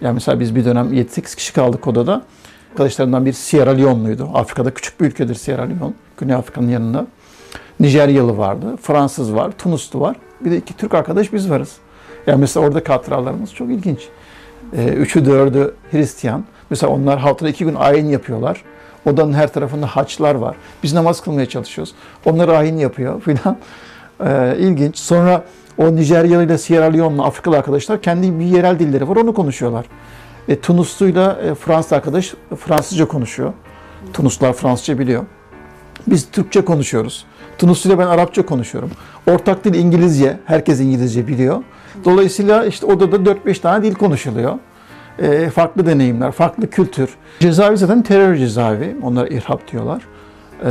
Yani 0.00 0.14
mesela 0.14 0.40
biz 0.40 0.56
bir 0.56 0.64
dönem 0.64 0.92
7-8 0.92 1.36
kişi 1.36 1.52
kaldık 1.52 1.86
odada. 1.86 2.22
Arkadaşlarından 2.70 3.26
bir 3.26 3.32
Sierra 3.32 3.70
Leone'luydu. 3.70 4.28
Afrika'da 4.34 4.74
küçük 4.74 5.00
bir 5.00 5.06
ülkedir 5.06 5.34
Sierra 5.34 5.62
Leone. 5.62 5.92
Güney 6.18 6.34
Afrika'nın 6.34 6.68
yanında. 6.68 7.06
Nijeryalı 7.80 8.38
vardı, 8.38 8.76
Fransız 8.82 9.34
var, 9.34 9.50
Tunuslu 9.58 10.00
var. 10.00 10.16
Bir 10.40 10.50
de 10.50 10.56
iki 10.56 10.76
Türk 10.76 10.94
arkadaş 10.94 11.32
biz 11.32 11.50
varız. 11.50 11.76
Yani 12.26 12.40
mesela 12.40 12.66
orada 12.66 12.94
hatıralarımız 12.94 13.54
çok 13.54 13.70
ilginç. 13.70 14.08
Ee, 14.76 14.84
üçü 14.88 15.24
dördü 15.24 15.74
Hristiyan. 15.90 16.44
Mesela 16.70 16.92
onlar 16.92 17.18
haftada 17.18 17.50
iki 17.50 17.64
gün 17.64 17.74
ayin 17.74 18.06
yapıyorlar. 18.06 18.62
Odanın 19.06 19.32
her 19.32 19.52
tarafında 19.52 19.86
haçlar 19.86 20.34
var. 20.34 20.56
Biz 20.82 20.92
namaz 20.92 21.20
kılmaya 21.20 21.46
çalışıyoruz. 21.46 21.94
Onlar 22.24 22.48
ayin 22.48 22.76
yapıyor 22.76 23.20
filan. 23.24 23.56
Ee, 24.24 24.56
ilginç. 24.58 24.98
Sonra 24.98 25.44
o 25.78 25.96
Nijeryalı 25.96 26.44
ile 26.44 26.58
Sierra 26.58 26.84
Leone'lu 26.84 27.22
Afrikalı 27.22 27.56
arkadaşlar 27.56 28.02
kendi 28.02 28.38
bir 28.38 28.44
yerel 28.44 28.78
dilleri 28.78 29.08
var. 29.08 29.16
Onu 29.16 29.34
konuşuyorlar. 29.34 29.86
E, 30.48 30.60
Tunusluyla 30.60 31.40
e, 31.42 31.54
Fransız 31.54 31.92
arkadaş 31.92 32.34
Fransızca 32.58 33.08
konuşuyor. 33.08 33.52
Tunuslular 34.12 34.52
Fransızca 34.52 34.98
biliyor. 34.98 35.24
Biz 36.06 36.30
Türkçe 36.30 36.64
konuşuyoruz. 36.64 37.24
Tunuslu 37.60 37.90
ile 37.90 37.98
ben 37.98 38.06
Arapça 38.06 38.46
konuşuyorum. 38.46 38.90
Ortak 39.30 39.64
dil 39.64 39.74
İngilizce. 39.74 40.36
Herkes 40.44 40.80
İngilizce 40.80 41.28
biliyor. 41.28 41.62
Dolayısıyla 42.04 42.64
işte 42.64 42.86
odada 42.86 43.16
4-5 43.16 43.60
tane 43.60 43.84
dil 43.84 43.94
konuşuluyor. 43.94 44.54
E, 45.18 45.50
farklı 45.50 45.86
deneyimler, 45.86 46.32
farklı 46.32 46.70
kültür. 46.70 47.10
Cezaevi 47.40 47.76
zaten 47.76 48.02
terör 48.02 48.36
cezaevi. 48.36 48.96
Onlara 49.02 49.28
irhab 49.28 49.58
diyorlar. 49.72 50.02
E, 50.64 50.70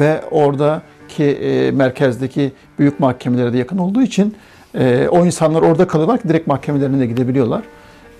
ve 0.00 0.20
oradaki 0.30 1.24
e, 1.24 1.70
merkezdeki 1.70 2.52
büyük 2.78 3.00
mahkemelere 3.00 3.52
de 3.52 3.58
yakın 3.58 3.78
olduğu 3.78 4.02
için 4.02 4.34
E, 4.74 5.08
o 5.10 5.26
insanlar 5.26 5.62
orada 5.62 5.86
kalıyorlar 5.86 6.20
ki 6.22 6.28
direkt 6.28 6.46
mahkemelerine 6.46 7.00
de 7.00 7.06
gidebiliyorlar. 7.06 7.62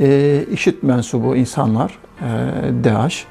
E, 0.00 0.40
işit 0.52 0.82
mensubu 0.82 1.36
insanlar, 1.36 1.98
e, 2.20 2.24
DAEŞ. 2.84 3.26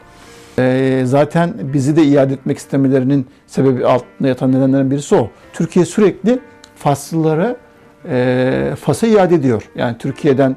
E, 0.59 1.01
zaten 1.05 1.53
bizi 1.73 1.95
de 1.95 2.03
iade 2.03 2.33
etmek 2.33 2.57
istemelerinin 2.57 3.27
sebebi 3.47 3.85
altında 3.85 4.27
yatan 4.27 4.51
nedenlerden 4.51 4.91
birisi 4.91 5.15
o. 5.15 5.29
Türkiye 5.53 5.85
sürekli 5.85 6.39
Faslıları 6.75 7.57
e, 8.09 8.73
Fas'a 8.81 9.07
iade 9.07 9.35
ediyor. 9.35 9.63
Yani 9.75 9.97
Türkiye'den, 9.97 10.55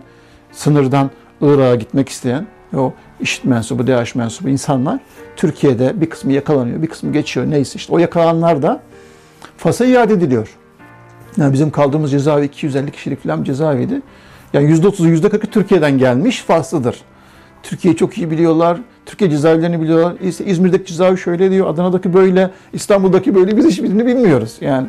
sınırdan 0.52 1.10
Irak'a 1.40 1.74
gitmek 1.74 2.08
isteyen 2.08 2.46
o 2.76 2.92
işit 3.20 3.44
mensubu, 3.44 3.86
DAEŞ 3.86 4.14
mensubu 4.14 4.48
insanlar 4.48 5.00
Türkiye'de 5.36 6.00
bir 6.00 6.10
kısmı 6.10 6.32
yakalanıyor, 6.32 6.82
bir 6.82 6.86
kısmı 6.86 7.12
geçiyor 7.12 7.46
neyse 7.50 7.76
işte. 7.76 7.92
O 7.92 7.98
yakalananlar 7.98 8.62
da 8.62 8.82
Fas'a 9.56 9.84
iade 9.84 10.12
ediliyor. 10.12 10.56
Yani 11.36 11.52
bizim 11.52 11.70
kaldığımız 11.70 12.10
cezaevi 12.10 12.46
250 12.46 12.90
kişilik 12.90 13.22
falan 13.22 13.40
bir 13.40 13.46
cezaeviydi. 13.46 14.02
Yani 14.52 14.70
%30'u 14.70 15.06
%40'ı 15.06 15.50
Türkiye'den 15.50 15.98
gelmiş 15.98 16.42
Faslıdır. 16.42 16.96
Türkiye'yi 17.62 17.96
çok 17.96 18.18
iyi 18.18 18.30
biliyorlar. 18.30 18.78
Türkiye 19.06 19.30
cezaevlerini 19.30 19.80
biliyorlar. 19.82 20.14
İşte 20.22 20.44
İzmir'deki 20.44 20.86
cezaevi 20.86 21.18
şöyle 21.18 21.50
diyor, 21.50 21.66
Adana'daki 21.66 22.14
böyle, 22.14 22.50
İstanbul'daki 22.72 23.34
böyle. 23.34 23.56
Biz 23.56 23.66
hiçbirini 23.66 24.06
bilmiyoruz. 24.06 24.56
Yani 24.60 24.86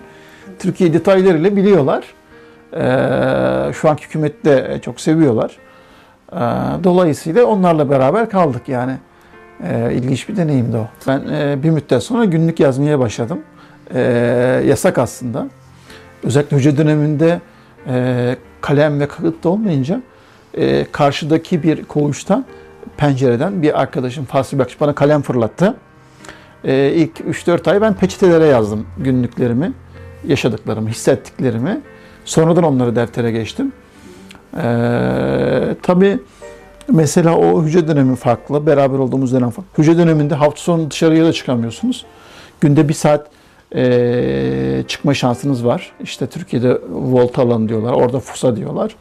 Türkiye 0.59 0.93
detaylarıyla 0.93 1.55
biliyorlar. 1.55 2.03
Ee, 2.73 3.73
şu 3.73 3.89
anki 3.89 4.05
hükümeti 4.05 4.45
de 4.45 4.79
çok 4.81 5.01
seviyorlar. 5.01 5.57
Ee, 6.33 6.37
dolayısıyla 6.83 7.45
onlarla 7.45 7.89
beraber 7.89 8.29
kaldık 8.29 8.69
yani. 8.69 8.93
Ee, 9.63 9.93
ilginç 9.93 10.29
bir 10.29 10.37
deneyimdi 10.37 10.77
o. 10.77 10.87
Ben 11.07 11.19
e, 11.19 11.63
bir 11.63 11.69
müddet 11.69 12.03
sonra 12.03 12.25
günlük 12.25 12.59
yazmaya 12.59 12.99
başladım. 12.99 13.39
Ee, 13.93 13.99
yasak 14.67 14.97
aslında. 14.97 15.47
Özellikle 16.23 16.57
hücre 16.57 16.77
döneminde 16.77 17.41
e, 17.87 18.35
kalem 18.61 18.99
ve 18.99 19.07
kağıt 19.07 19.43
da 19.43 19.49
olmayınca 19.49 20.01
e, 20.53 20.85
karşıdaki 20.91 21.63
bir 21.63 21.83
koğuştan 21.83 22.45
pencereden 22.97 23.61
bir 23.61 23.81
arkadaşım 23.81 24.25
Fasıl 24.25 24.59
Bakış 24.59 24.81
bana 24.81 24.95
kalem 24.95 25.21
fırlattı. 25.21 25.75
E, 26.63 26.91
ilk 26.91 27.19
3-4 27.19 27.71
ay 27.71 27.81
ben 27.81 27.93
peçetelere 27.93 28.45
yazdım 28.45 28.87
günlüklerimi, 28.97 29.73
yaşadıklarımı, 30.27 30.89
hissettiklerimi. 30.89 31.81
Sonradan 32.25 32.63
onları 32.63 32.95
deftere 32.95 33.31
geçtim. 33.31 33.71
E, 34.57 34.65
tabii 35.81 36.19
mesela 36.91 37.37
o 37.37 37.63
hücre 37.63 37.87
dönemi 37.87 38.15
farklı, 38.15 38.65
beraber 38.65 38.99
olduğumuz 38.99 39.33
dönem 39.33 39.49
farklı. 39.49 39.83
Hücre 39.83 39.97
döneminde 39.97 40.35
hafta 40.35 40.61
sonu 40.61 40.91
dışarıya 40.91 41.25
da 41.25 41.33
çıkamıyorsunuz. 41.33 42.05
Günde 42.61 42.89
bir 42.89 42.93
saat 42.93 43.27
e, 43.75 44.83
çıkma 44.87 45.13
şansınız 45.13 45.65
var. 45.65 45.91
İşte 46.01 46.27
Türkiye'de 46.27 46.77
volt 46.89 47.39
alanı 47.39 47.69
diyorlar, 47.69 47.93
orada 47.93 48.19
fusa 48.19 48.55
diyorlar. 48.55 48.95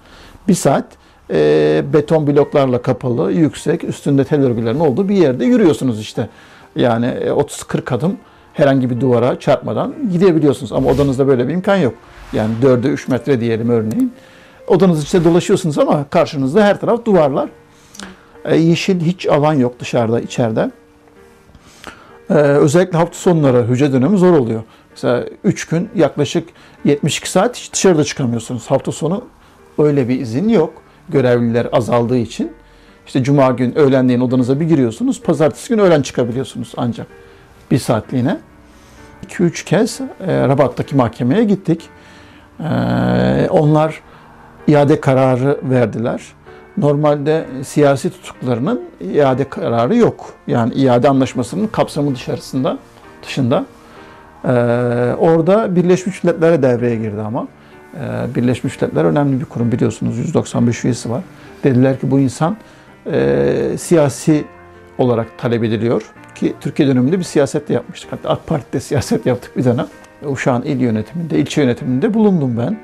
Bir 0.49 0.55
saat 0.55 0.85
e, 1.31 1.85
beton 1.93 2.27
bloklarla 2.27 2.83
kapalı, 2.83 3.33
yüksek, 3.33 3.85
üstünde 3.85 4.25
tel 4.25 4.43
örgülerin 4.45 4.81
olduğu 4.81 5.09
bir 5.09 5.17
yerde 5.17 5.45
yürüyorsunuz 5.45 6.01
işte. 6.01 6.29
Yani 6.77 7.07
30-40 7.07 7.95
adım 7.95 8.17
herhangi 8.55 8.91
bir 8.91 9.01
duvara 9.01 9.41
çarpmadan 9.41 9.95
gidebiliyorsunuz. 10.13 10.73
Ama 10.73 10.91
odanızda 10.91 11.27
böyle 11.27 11.49
bir 11.49 11.53
imkan 11.53 11.77
yok. 11.77 11.95
Yani 12.33 12.55
4'e 12.63 12.89
3 12.89 13.09
metre 13.09 13.41
diyelim 13.41 13.71
örneğin. 13.71 14.13
Odanız 14.67 15.03
içinde 15.03 15.25
dolaşıyorsunuz 15.25 15.79
ama 15.79 16.05
karşınızda 16.11 16.65
her 16.65 16.81
taraf 16.81 17.05
duvarlar. 17.05 17.49
E, 18.45 18.57
yeşil 18.57 19.01
hiç 19.01 19.27
alan 19.27 19.55
yok 19.55 19.81
dışarıda, 19.81 20.21
içeride. 20.21 20.71
Ee, 22.31 22.35
özellikle 22.35 22.99
hafta 22.99 23.19
sonları 23.19 23.67
hücre 23.67 23.93
dönemi 23.93 24.19
zor 24.19 24.33
oluyor. 24.33 24.63
Mesela 24.91 25.25
3 25.45 25.65
gün 25.65 25.89
yaklaşık 25.95 26.49
72 26.85 27.31
saat 27.31 27.57
hiç 27.57 27.73
dışarıda 27.73 28.05
çıkamıyorsunuz. 28.05 28.71
Hafta 28.71 28.93
sonu 28.93 29.25
öyle 29.79 30.09
bir 30.09 30.21
izin 30.21 30.49
yok. 30.49 30.82
Görevliler 31.09 31.69
azaldığı 31.73 32.19
için. 32.19 32.53
İşte 33.07 33.23
cuma 33.23 33.51
gün 33.51 33.79
öğlenleyin 33.79 34.21
odanıza 34.21 34.61
bir 34.61 34.65
giriyorsunuz. 34.65 35.23
Pazartesi 35.23 35.69
gün 35.69 35.79
öğlen 35.79 36.03
çıkabiliyorsunuz 36.03 36.73
ancak. 36.77 37.07
Bir 37.71 37.79
saatliğine. 37.79 38.39
2-3 39.27 39.65
kez 39.65 40.01
e, 40.01 40.49
Rabat'taki 40.49 40.97
mahkemeye 40.97 41.45
gittik. 41.45 41.89
E, 42.61 43.49
onlar 43.51 44.01
iade 44.69 45.01
kararı 45.01 45.59
verdiler. 45.63 46.23
Normalde 46.77 47.47
siyasi 47.65 48.11
tutuklarının 48.11 48.81
iade 49.01 49.49
kararı 49.49 49.97
yok. 49.97 50.33
Yani 50.47 50.75
iade 50.75 51.09
anlaşmasının 51.09 51.67
kapsamı 51.67 52.15
dışarısında, 52.15 52.79
dışında. 53.23 53.65
Ee, 54.45 54.49
orada 55.19 55.77
Birleşmiş 55.77 56.25
Milletler'e 56.25 56.63
devreye 56.63 56.97
girdi 56.97 57.21
ama. 57.21 57.49
Ee, 57.95 58.35
Birleşmiş 58.35 58.81
Milletler 58.81 59.05
önemli 59.05 59.41
bir 59.41 59.45
kurum 59.45 59.73
biliyorsunuz. 59.73 60.19
195 60.19 60.85
üyesi 60.85 61.11
var. 61.11 61.23
Dediler 61.65 62.01
ki 62.01 62.11
bu 62.11 62.21
insan 62.21 62.57
e, 63.13 63.75
siyasi 63.79 64.45
olarak 64.99 65.39
talep 65.39 65.65
ediliyor. 65.65 66.03
Ki 66.35 66.55
Türkiye 66.61 66.89
döneminde 66.89 67.19
bir 67.19 67.25
siyaset 67.25 67.69
de 67.69 67.73
yapmıştık. 67.73 68.13
Hatta 68.13 68.29
AK 68.29 68.47
Parti'de 68.47 68.81
siyaset 68.81 69.27
yaptık 69.27 69.57
bir 69.57 69.65
dönem. 69.65 69.87
Uşak'ın 70.25 70.63
il 70.63 70.81
yönetiminde, 70.81 71.39
ilçe 71.39 71.63
yönetiminde 71.63 72.15
bulundum 72.15 72.59
ben. 72.59 72.79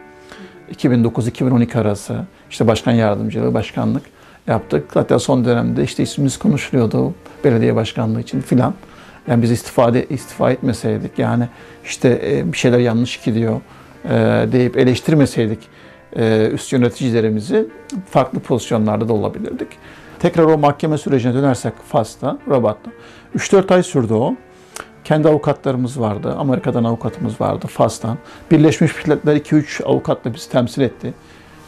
2009-2012 0.74 1.78
arası 1.78 2.24
işte 2.50 2.66
başkan 2.66 2.92
yardımcılığı, 2.92 3.54
başkanlık 3.54 4.02
yaptık. 4.46 4.84
Hatta 4.94 5.18
son 5.18 5.44
dönemde 5.44 5.82
işte 5.82 6.02
ismimiz 6.02 6.38
konuşuluyordu 6.38 7.14
belediye 7.44 7.74
başkanlığı 7.74 8.20
için 8.20 8.40
filan. 8.40 8.74
Yani 9.28 9.42
biz 9.42 9.50
istifade 9.50 10.06
istifa 10.08 10.50
etmeseydik 10.50 11.18
yani 11.18 11.48
işte 11.84 12.20
e, 12.24 12.52
bir 12.52 12.58
şeyler 12.58 12.78
yanlış 12.78 13.16
gidiyor 13.20 13.60
deyip 14.52 14.76
eleştirmeseydik 14.76 15.58
e, 16.16 16.48
üst 16.52 16.72
yöneticilerimizi 16.72 17.66
farklı 18.10 18.40
pozisyonlarda 18.40 19.08
da 19.08 19.12
olabilirdik. 19.12 19.68
Tekrar 20.18 20.44
o 20.44 20.58
mahkeme 20.58 20.98
sürecine 20.98 21.34
dönersek 21.34 21.72
Fas'ta, 21.88 22.38
Rabat'ta 22.50 22.90
3-4 23.36 23.74
ay 23.74 23.82
sürdü 23.82 24.12
o. 24.12 24.34
Kendi 25.04 25.28
avukatlarımız 25.28 26.00
vardı. 26.00 26.34
Amerika'dan 26.38 26.84
avukatımız 26.84 27.40
vardı. 27.40 27.66
Fas'tan. 27.66 28.18
Birleşmiş 28.50 29.06
Milletler 29.06 29.36
2-3 29.36 29.84
avukatla 29.84 30.34
bizi 30.34 30.50
temsil 30.50 30.82
etti. 30.82 31.14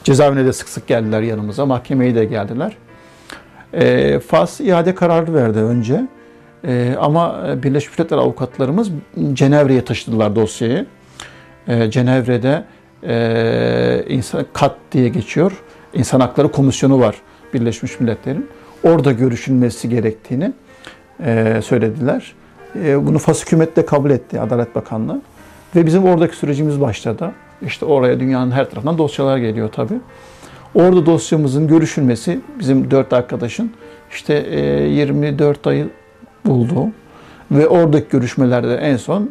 Cezaevine 0.05 0.45
de 0.45 0.53
sık 0.53 0.69
sık 0.69 0.87
geldiler 0.87 1.23
yanımıza. 1.23 1.67
Mahkemeye 1.67 2.15
de 2.15 2.25
geldiler. 2.25 2.77
E, 3.73 4.19
Fas 4.21 4.61
iade 4.61 4.95
kararı 4.95 5.35
verdi 5.35 5.59
önce. 5.59 6.09
E, 6.65 6.95
ama 7.01 7.45
Birleşmiş 7.63 7.99
Milletler 7.99 8.19
avukatlarımız 8.19 8.91
Cenevre'ye 9.33 9.85
taşıdılar 9.85 10.37
dosyayı. 10.37 10.87
E, 11.71 11.91
Cenevre'de 11.91 12.65
e, 13.07 14.05
insan, 14.09 14.47
kat 14.53 14.77
diye 14.93 15.09
geçiyor. 15.09 15.53
İnsan 15.95 16.21
Hakları 16.21 16.53
Komisyonu 16.53 17.01
var 17.01 17.17
Birleşmiş 17.55 18.01
Milletler'in. 18.01 18.49
Orada 18.83 19.13
görüşülmesi 19.13 19.89
gerektiğini 19.89 20.53
e, 21.25 21.61
söylediler. 21.65 22.35
E, 22.85 23.07
bunu 23.07 23.19
Fas 23.19 23.43
hükümeti 23.43 23.77
de 23.77 23.87
kabul 23.87 24.11
etti 24.11 24.41
Adalet 24.41 24.75
Bakanlığı. 24.75 25.21
Ve 25.77 25.87
bizim 25.87 26.05
oradaki 26.05 26.37
sürecimiz 26.37 26.81
başladı. 26.81 27.33
İşte 27.63 27.85
oraya 27.85 28.21
dünyanın 28.21 28.51
her 28.51 28.71
tarafından 28.71 28.99
dosyalar 28.99 29.39
geliyor 29.39 29.69
tabii. 29.73 30.01
Orada 30.75 31.07
dosyamızın 31.07 31.69
görüşülmesi 31.69 32.41
bizim 32.59 32.91
dört 32.91 33.13
arkadaşın 33.13 33.73
işte 34.11 34.35
24 34.35 35.67
ayı 35.67 35.89
buldu. 36.47 36.89
Ve 37.51 37.69
oradaki 37.69 38.09
görüşmelerde 38.09 38.75
en 38.75 38.97
son 38.97 39.31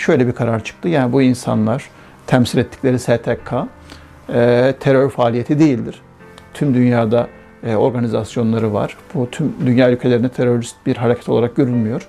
şöyle 0.00 0.26
bir 0.26 0.32
karar 0.32 0.64
çıktı. 0.64 0.88
Yani 0.88 1.12
bu 1.12 1.22
insanlar 1.22 1.90
temsil 2.26 2.58
ettikleri 2.58 2.98
STK 2.98 3.52
e, 4.28 4.74
terör 4.80 5.10
faaliyeti 5.10 5.58
değildir. 5.58 6.02
Tüm 6.54 6.74
dünyada 6.74 7.28
e, 7.66 7.76
organizasyonları 7.76 8.72
var. 8.72 8.96
Bu 9.14 9.30
tüm 9.30 9.54
dünya 9.66 9.90
ülkelerinde 9.90 10.28
terörist 10.28 10.76
bir 10.86 10.96
hareket 10.96 11.28
olarak 11.28 11.56
görülmüyor. 11.56 12.08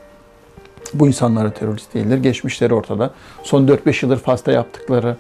Bu 0.94 1.08
insanlara 1.08 1.50
terörist 1.50 1.94
değildir. 1.94 2.18
Geçmişleri 2.18 2.74
ortada. 2.74 3.12
Son 3.44 3.68
4-5 3.68 4.06
yıldır 4.06 4.18
Fas'ta 4.18 4.52
yaptıkları 4.52 5.16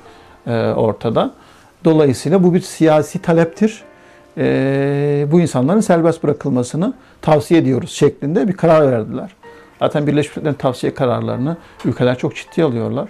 e, 0.47 0.51
ortada. 0.71 1.31
Dolayısıyla 1.85 2.43
bu 2.43 2.53
bir 2.53 2.61
siyasi 2.61 3.21
taleptir. 3.21 3.83
E, 4.37 5.27
bu 5.31 5.41
insanların 5.41 5.79
serbest 5.79 6.23
bırakılmasını 6.23 6.93
tavsiye 7.21 7.59
ediyoruz 7.59 7.91
şeklinde 7.91 8.47
bir 8.47 8.53
karar 8.53 8.91
verdiler. 8.91 9.31
Zaten 9.81 10.07
Birleşmiş 10.07 10.37
Milletler'in 10.37 10.57
tavsiye 10.57 10.93
kararlarını 10.93 11.57
ülkeler 11.85 12.17
çok 12.17 12.35
ciddi 12.35 12.63
alıyorlar. 12.63 13.09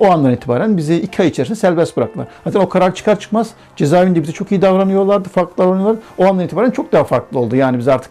O 0.00 0.10
andan 0.10 0.32
itibaren 0.32 0.76
bizi 0.76 0.96
iki 0.96 1.22
ay 1.22 1.28
içerisinde 1.28 1.58
serbest 1.58 1.96
bıraktılar. 1.96 2.28
Zaten 2.44 2.60
o 2.60 2.68
karar 2.68 2.94
çıkar 2.94 3.20
çıkmaz 3.20 3.50
cezaevinde 3.76 4.22
bize 4.22 4.32
çok 4.32 4.52
iyi 4.52 4.62
davranıyorlardı, 4.62 5.28
farklı 5.28 5.64
davranıyorlardı. 5.64 6.00
O 6.18 6.24
andan 6.24 6.44
itibaren 6.44 6.70
çok 6.70 6.92
daha 6.92 7.04
farklı 7.04 7.38
oldu. 7.38 7.56
Yani 7.56 7.78
biz 7.78 7.88
artık 7.88 8.10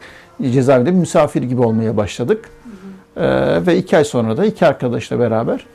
cezaevinde 0.52 0.92
misafir 0.92 1.44
gibi 1.44 1.62
olmaya 1.62 1.98
başladık. 1.98 2.50
Ee, 3.18 3.66
ve 3.68 3.78
iki 3.78 3.98
ay 3.98 4.04
sonra 4.04 4.38
da 4.38 4.46
iki 4.46 4.66
arkadaşla 4.66 5.20
beraber, 5.20 5.66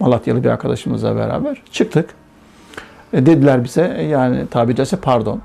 Malatyalı 0.00 0.44
bir 0.44 0.48
arkadaşımızla 0.48 1.16
beraber 1.16 1.62
çıktık. 1.72 2.10
E, 3.12 3.26
dediler 3.26 3.64
bize 3.64 4.06
yani 4.10 4.46
tabiri 4.46 4.76
caizse 4.76 4.96
pardon. 4.96 5.40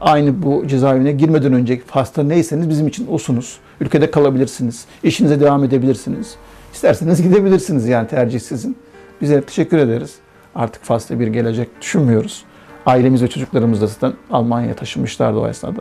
Aynı 0.00 0.42
bu 0.42 0.66
cezaevine 0.66 1.12
girmeden 1.12 1.52
önce 1.52 1.80
hasta 1.90 2.22
neyseniz 2.22 2.68
bizim 2.68 2.88
için 2.88 3.06
osunuz. 3.06 3.58
Ülkede 3.80 4.10
kalabilirsiniz. 4.10 4.84
işinize 5.02 5.40
devam 5.40 5.64
edebilirsiniz. 5.64 6.34
İsterseniz 6.72 7.22
gidebilirsiniz 7.28 7.88
yani 7.88 8.08
tercih 8.08 8.40
sizin. 8.40 8.76
Bize 9.20 9.40
teşekkür 9.40 9.78
ederiz. 9.78 10.14
Artık 10.54 10.84
Fas'ta 10.84 11.20
bir 11.20 11.26
gelecek 11.26 11.80
düşünmüyoruz. 11.80 12.44
Ailemiz 12.86 13.22
ve 13.22 13.28
çocuklarımız 13.28 13.80
da 13.80 13.86
zaten 13.86 14.12
Almanya'ya 14.30 14.74
taşınmışlardı 14.74 15.38
o 15.38 15.48
esnada. 15.48 15.80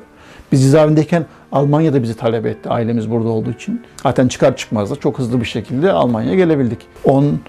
Biz 0.51 0.61
cezaevindeyken 0.61 1.25
Almanya'da 1.51 2.03
bizi 2.03 2.17
talep 2.17 2.45
etti 2.45 2.69
ailemiz 2.69 3.11
burada 3.11 3.29
olduğu 3.29 3.51
için. 3.51 3.81
Zaten 4.03 4.27
çıkar 4.27 4.57
çıkmaz 4.57 4.91
da 4.91 4.95
çok 4.95 5.19
hızlı 5.19 5.41
bir 5.41 5.45
şekilde 5.45 5.91
Almanya'ya 5.91 6.35
gelebildik. 6.35 6.79
10 7.03 7.39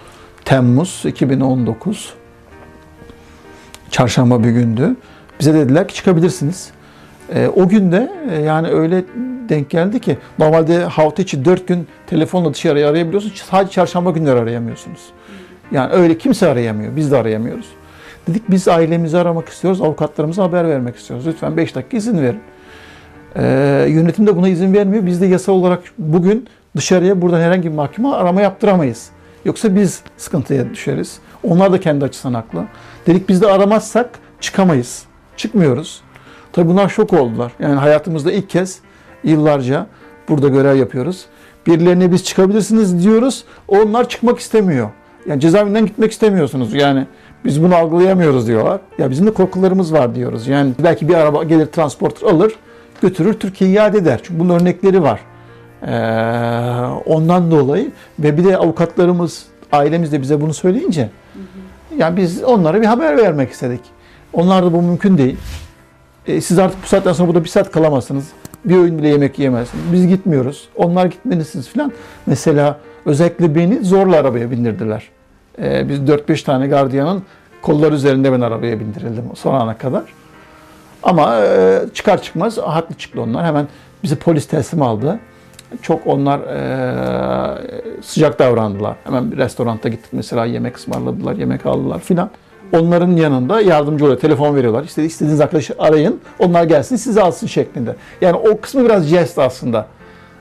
Temmuz 0.44 1.02
2019 1.04 2.14
çarşamba 3.90 4.44
bir 4.44 4.50
gündü. 4.50 4.96
Bize 5.40 5.54
dediler 5.54 5.88
ki 5.88 5.94
çıkabilirsiniz. 5.94 6.70
E, 7.34 7.48
o 7.48 7.68
günde 7.68 8.12
e, 8.30 8.42
yani 8.42 8.68
öyle 8.68 9.04
denk 9.48 9.70
geldi 9.70 10.00
ki 10.00 10.18
normalde 10.38 10.84
hafta 10.84 11.22
içi 11.22 11.44
4 11.44 11.68
gün 11.68 11.88
telefonla 12.06 12.54
dışarıya 12.54 12.90
arayabiliyorsunuz. 12.90 13.42
Sadece 13.50 13.70
çarşamba 13.70 14.10
günleri 14.10 14.38
arayamıyorsunuz. 14.38 15.00
Yani 15.72 15.92
öyle 15.92 16.18
kimse 16.18 16.48
arayamıyor. 16.48 16.96
Biz 16.96 17.10
de 17.10 17.16
arayamıyoruz. 17.16 17.66
Dedik 18.28 18.50
biz 18.50 18.68
ailemizi 18.68 19.18
aramak 19.18 19.48
istiyoruz. 19.48 19.82
Avukatlarımıza 19.82 20.42
haber 20.42 20.68
vermek 20.68 20.96
istiyoruz. 20.96 21.26
Lütfen 21.26 21.56
5 21.56 21.74
dakika 21.74 21.96
izin 21.96 22.22
verin. 22.22 22.40
Ee, 23.36 23.86
yönetim 23.88 24.26
de 24.26 24.36
buna 24.36 24.48
izin 24.48 24.74
vermiyor. 24.74 25.06
Biz 25.06 25.20
de 25.20 25.26
yasal 25.26 25.52
olarak 25.52 25.82
bugün 25.98 26.48
dışarıya 26.76 27.22
buradan 27.22 27.40
herhangi 27.40 27.70
bir 27.70 27.74
mahkeme 27.74 28.08
arama 28.08 28.40
yaptıramayız. 28.40 29.10
Yoksa 29.44 29.76
biz 29.76 30.00
sıkıntıya 30.16 30.70
düşeriz. 30.70 31.18
Onlar 31.42 31.72
da 31.72 31.80
kendi 31.80 32.04
açısından 32.04 32.34
haklı. 32.34 32.64
Dedik 33.06 33.28
biz 33.28 33.42
de 33.42 33.46
aramazsak 33.46 34.10
çıkamayız. 34.40 35.04
Çıkmıyoruz. 35.36 36.00
Tabii 36.52 36.68
bunlar 36.68 36.88
şok 36.88 37.12
oldular. 37.12 37.52
Yani 37.58 37.74
hayatımızda 37.74 38.32
ilk 38.32 38.50
kez 38.50 38.78
yıllarca 39.26 39.87
burada 40.28 40.49
görev 40.49 40.76
yapıyoruz. 40.76 41.25
Birilerine 41.66 42.12
biz 42.12 42.25
çıkabilirsiniz 42.25 43.04
diyoruz. 43.04 43.45
Onlar 43.68 44.09
çıkmak 44.09 44.38
istemiyor. 44.38 44.90
Yani 45.26 45.40
cezaevinden 45.40 45.87
gitmek 45.87 46.12
istemiyorsunuz. 46.12 46.75
Yani 46.75 47.06
biz 47.45 47.62
bunu 47.62 47.75
algılayamıyoruz 47.75 48.47
diyorlar. 48.47 48.80
Ya 48.99 49.11
bizim 49.11 49.26
de 49.26 49.30
korkularımız 49.30 49.92
var 49.92 50.14
diyoruz. 50.14 50.49
Yani 50.49 50.73
belki 50.85 51.09
bir 51.09 51.14
araba 51.14 51.45
gelir 51.45 51.66
transporter 51.66 52.26
alır 52.26 52.52
götürür 53.02 53.35
Türkiye'ye 53.35 53.76
iade 53.76 53.99
eder. 53.99 54.21
Çünkü 54.23 54.40
bunun 54.40 54.54
örnekleri 54.54 55.02
var. 55.02 55.21
Ee, 55.83 55.90
ondan 57.06 57.50
dolayı 57.50 57.90
ve 58.18 58.38
bir 58.38 58.45
de 58.45 58.56
avukatlarımız, 58.56 59.47
ailemiz 59.73 60.12
de 60.12 60.23
bize 60.23 60.40
bunu 60.40 60.54
söyleyince 60.54 61.09
yani 61.99 62.16
biz 62.16 62.42
onlara 62.45 62.80
bir 62.80 62.87
haber 62.87 63.16
vermek 63.16 63.50
istedik. 63.50 63.80
Onlar 64.33 64.64
da 64.64 64.73
bu 64.73 64.83
mümkün 64.83 65.18
değil. 65.18 65.37
E, 66.26 66.40
siz 66.40 66.59
artık 66.59 66.83
bu 66.83 66.87
saatten 66.87 67.12
sonra 67.12 67.28
burada 67.28 67.45
bir 67.45 67.49
saat 67.49 67.71
kalamazsınız. 67.71 68.25
Bir 68.66 68.76
öğün 68.76 68.99
bile 68.99 69.08
yemek 69.08 69.38
yiyemezsiniz. 69.38 69.92
Biz 69.92 70.06
gitmiyoruz. 70.06 70.68
Onlar 70.76 71.06
gitmelisiniz 71.06 71.68
falan. 71.68 71.92
Mesela 72.26 72.78
özellikle 73.06 73.54
beni 73.54 73.85
zorla 73.85 74.16
arabaya 74.16 74.50
bindirdiler. 74.50 75.08
E, 75.62 75.88
biz 75.88 75.99
4-5 75.99 76.44
tane 76.44 76.66
gardiyanın 76.66 77.23
kolları 77.62 77.94
üzerinde 77.94 78.32
ben 78.32 78.40
arabaya 78.40 78.80
bindirildim 78.80 79.25
son 79.35 79.54
ana 79.54 79.78
kadar. 79.78 80.02
Ama 81.02 81.40
e, 81.44 81.80
çıkar 81.94 82.23
çıkmaz 82.23 82.58
haklı 82.58 82.94
çıktı 82.94 83.23
onlar. 83.23 83.46
Hemen 83.46 83.68
bizi 84.02 84.16
polis 84.16 84.46
teslim 84.46 84.82
aldı. 84.82 85.18
Çok 85.82 86.06
onlar 86.06 86.40
e, 86.40 88.02
sıcak 88.02 88.38
davrandılar. 88.38 88.96
Hemen 89.04 89.32
bir 89.32 89.37
restoranta 89.37 89.88
gittik 89.88 90.12
mesela 90.12 90.44
yemek 90.44 90.76
ısmarladılar, 90.76 91.37
yemek 91.37 91.66
aldılar 91.66 92.00
filan. 92.00 92.30
Onların 92.73 93.16
yanında 93.16 93.61
yardımcı 93.61 94.04
oluyor. 94.04 94.20
Telefon 94.20 94.56
veriyorlar. 94.56 94.85
İşte 94.85 95.04
istediğiniz 95.04 95.40
arkadaşı 95.40 95.75
arayın. 95.78 96.20
Onlar 96.38 96.64
gelsin 96.64 96.96
sizi 96.96 97.23
alsın 97.23 97.46
şeklinde. 97.46 97.96
Yani 98.20 98.37
o 98.37 98.61
kısmı 98.61 98.85
biraz 98.85 99.06
jest 99.06 99.38
aslında. 99.38 99.87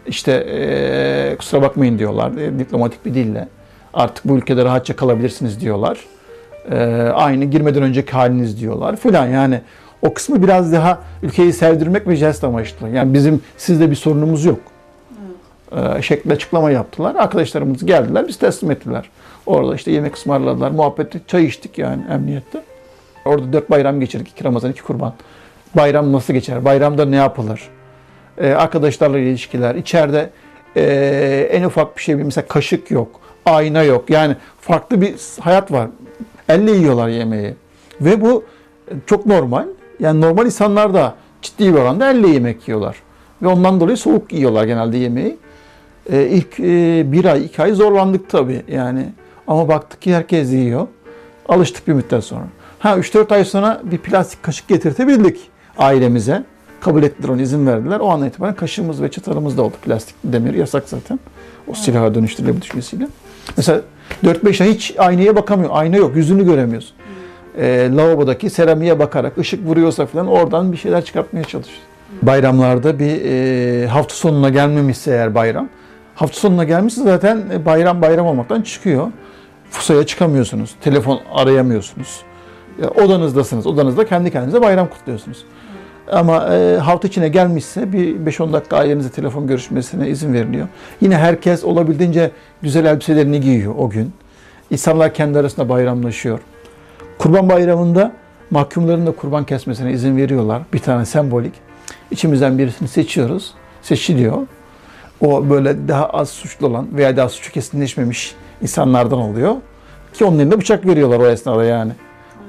İşte 0.08 0.32
e, 0.32 1.36
kusura 1.38 1.62
bakmayın 1.62 2.00
diyorlar. 2.00 2.32
E, 2.32 2.60
diplomatik 2.60 3.05
bir 3.05 3.13
dille. 3.13 3.48
Artık 3.94 4.25
bu 4.25 4.38
ülkede 4.38 4.65
rahatça 4.65 4.96
kalabilirsiniz 4.96 5.62
diyorlar. 5.62 6.00
E, 6.72 6.77
aynı 7.15 7.46
girmeden 7.46 7.84
önceki 7.84 8.12
haliniz 8.12 8.60
diyorlar 8.60 8.96
filan. 8.96 9.27
Yani 9.27 9.62
o 10.01 10.13
kısmı 10.13 10.44
biraz 10.44 10.74
daha 10.74 11.00
ülkeyi 11.24 11.53
sevdirmek 11.53 12.08
ve 12.08 12.15
jest 12.15 12.44
amaçlı. 12.44 12.89
Yani 12.89 13.13
bizim 13.13 13.41
sizde 13.58 13.91
bir 13.91 13.96
sorunumuz 13.96 14.46
yok. 14.46 14.60
Ee, 15.72 16.01
şeklinde 16.01 16.33
açıklama 16.33 16.72
yaptılar. 16.72 17.16
Arkadaşlarımız 17.16 17.85
geldiler, 17.85 18.27
biz 18.27 18.38
teslim 18.38 18.72
ettiler. 18.72 19.09
Orada 19.46 19.75
işte 19.75 19.92
yemek 19.92 20.16
ısmarladılar, 20.16 20.72
muhabbet 20.72 21.27
çay 21.27 21.46
içtik 21.46 21.77
yani 21.77 22.03
emniyette. 22.12 22.62
Orada 23.25 23.53
dört 23.53 23.70
bayram 23.70 24.00
geçirdik, 24.00 24.27
iki 24.27 24.44
Ramazan, 24.44 24.72
iki 24.72 24.84
kurban. 24.84 25.14
Bayram 25.75 26.12
nasıl 26.14 26.34
geçer, 26.34 26.66
bayramda 26.66 27.05
ne 27.05 27.16
yapılır? 27.16 27.70
Ee, 28.38 28.50
arkadaşlarla 28.50 29.20
ilişkiler, 29.20 29.75
içeride 29.75 30.29
e, 30.75 31.50
en 31.51 31.64
ufak 31.64 31.98
bir 31.98 32.01
şey, 32.01 32.16
mesela 32.16 32.48
kaşık 32.48 32.92
yok, 32.92 33.20
ayna 33.46 33.84
yok. 33.84 34.10
Yani 34.10 34.36
farklı 34.62 35.01
bir 35.01 35.16
hayat 35.40 35.72
var. 35.72 35.90
Elle 36.50 36.72
yiyorlar 36.72 37.08
yemeği. 37.08 37.53
Ve 38.01 38.22
bu 38.22 38.44
çok 39.05 39.25
normal. 39.25 39.66
Yani 40.00 40.22
normal 40.22 40.46
insanlar 40.46 40.94
da 40.94 41.16
ciddi 41.42 41.74
bir 41.74 41.79
oranda 41.79 42.12
elle 42.12 42.27
yemek 42.27 42.68
yiyorlar. 42.68 42.96
Ve 43.42 43.48
ondan 43.48 43.79
dolayı 43.79 43.98
soğuk 43.98 44.34
yiyorlar 44.34 44.66
genelde 44.66 44.98
yemeği. 44.98 45.38
Ee, 46.12 46.27
ilk 46.27 46.60
e, 46.60 47.12
bir 47.12 47.25
ay, 47.25 47.46
iki 47.46 47.62
ay 47.62 47.72
zorlandık 47.72 48.29
tabii 48.29 48.62
yani. 48.68 49.05
Ama 49.48 49.68
baktık 49.68 50.01
ki 50.01 50.16
herkes 50.16 50.51
yiyor. 50.51 50.88
Alıştık 51.50 51.88
bir 51.88 51.94
müddet 51.94 52.24
sonra. 52.24 52.44
Ha 52.79 52.98
3-4 52.98 53.34
ay 53.34 53.46
sonra 53.46 53.81
bir 53.84 53.98
plastik 53.98 54.44
kaşık 54.44 54.68
getirtebildik 54.68 55.40
ailemize. 55.77 56.44
Kabul 56.81 57.03
ettiler 57.03 57.29
onu, 57.29 57.42
izin 57.42 57.68
verdiler. 57.68 58.00
O 58.00 58.10
andan 58.10 58.27
itibaren 58.27 58.55
kaşığımız 58.55 59.01
ve 59.01 59.12
çıtarımız 59.12 59.58
da 59.58 59.64
oldu. 59.64 59.75
Plastik 59.81 60.16
demir 60.24 60.53
yasak 60.53 60.84
zaten. 60.90 61.20
O 61.68 61.74
silaha 61.74 62.16
dönüştürülebilir 62.16 62.62
düşüncesiyle. 62.62 63.08
Mesela 63.58 63.81
4-5 64.24 64.64
ay 64.64 64.74
hiç 64.74 64.96
aynaya 64.98 65.36
bakamıyor. 65.36 65.70
Ayna 65.74 65.98
yok, 65.98 66.16
yüzünü 66.16 66.46
göremiyorsun 66.46 66.96
e, 67.58 67.90
lavabodaki 67.96 68.50
seramiğe 68.50 69.00
bakarak 69.00 69.38
ışık 69.38 69.66
vuruyorsa 69.66 70.05
falan 70.05 70.27
oradan 70.27 70.72
bir 70.72 70.77
şeyler 70.77 71.05
çıkartmaya 71.05 71.44
çalışıyoruz. 71.44 71.84
Bayramlarda 72.22 73.00
bir 73.00 73.22
e, 73.25 73.88
hafta 73.88 74.16
sonuna 74.16 74.50
gelmemişse 74.50 75.12
eğer 75.12 75.36
bayram, 75.36 75.70
hafta 76.16 76.40
sonuna 76.40 76.64
gelmişse 76.64 77.03
zaten 77.03 77.44
bayram 77.66 78.01
bayram 78.01 78.25
olmaktan 78.25 78.62
çıkıyor. 78.62 79.08
Fusaya 79.75 80.05
çıkamıyorsunuz, 80.05 80.75
telefon 80.81 81.20
arayamıyorsunuz. 81.33 82.22
Ya, 82.81 82.90
odanızdasınız, 82.90 83.68
odanızda 83.68 84.05
kendi 84.05 84.31
kendinize 84.31 84.61
bayram 84.61 84.90
kutluyorsunuz. 84.90 85.46
Ama 86.11 86.55
e, 86.55 86.77
hafta 86.77 87.07
içine 87.07 87.29
gelmişse 87.29 87.94
bir 87.94 88.16
5-10 88.16 88.53
dakika 88.53 88.77
ailenize 88.77 89.09
telefon 89.09 89.48
görüşmesine 89.48 90.09
izin 90.09 90.33
veriliyor. 90.33 90.68
Yine 91.01 91.18
herkes 91.18 91.64
olabildiğince 91.64 92.31
güzel 92.61 92.85
elbiselerini 92.85 93.42
giyiyor 93.42 93.75
o 93.77 93.90
gün. 93.90 94.14
İnsanlar 94.72 95.14
kendi 95.14 95.40
arasında 95.40 95.70
bayramlaşıyor. 95.70 96.40
Kurban 97.18 97.50
Bayramı'nda 97.50 98.11
mahkumların 98.51 99.07
da 99.07 99.11
kurban 99.11 99.44
kesmesine 99.44 99.92
izin 99.92 100.18
veriyorlar. 100.18 100.61
Bir 100.74 100.79
tane 100.79 101.05
sembolik. 101.05 101.53
İçimizden 102.11 102.57
birisini 102.57 102.88
seçiyoruz. 102.88 103.53
Seçiliyor. 103.81 104.38
O 105.22 105.50
böyle 105.50 105.88
daha 105.88 106.09
az 106.09 106.29
suçlu 106.29 106.68
olan 106.68 106.88
veya 106.94 107.18
daha 107.18 107.29
suçu 107.29 107.51
kesinleşmemiş 107.51 108.35
insanlardan 108.66 109.20
oluyor. 109.20 109.56
Ki 110.14 110.25
onun 110.25 110.40
elinde 110.40 110.58
bıçak 110.60 110.86
veriyorlar 110.86 111.20
o 111.20 111.28
esnada 111.28 111.64
yani. 111.64 111.92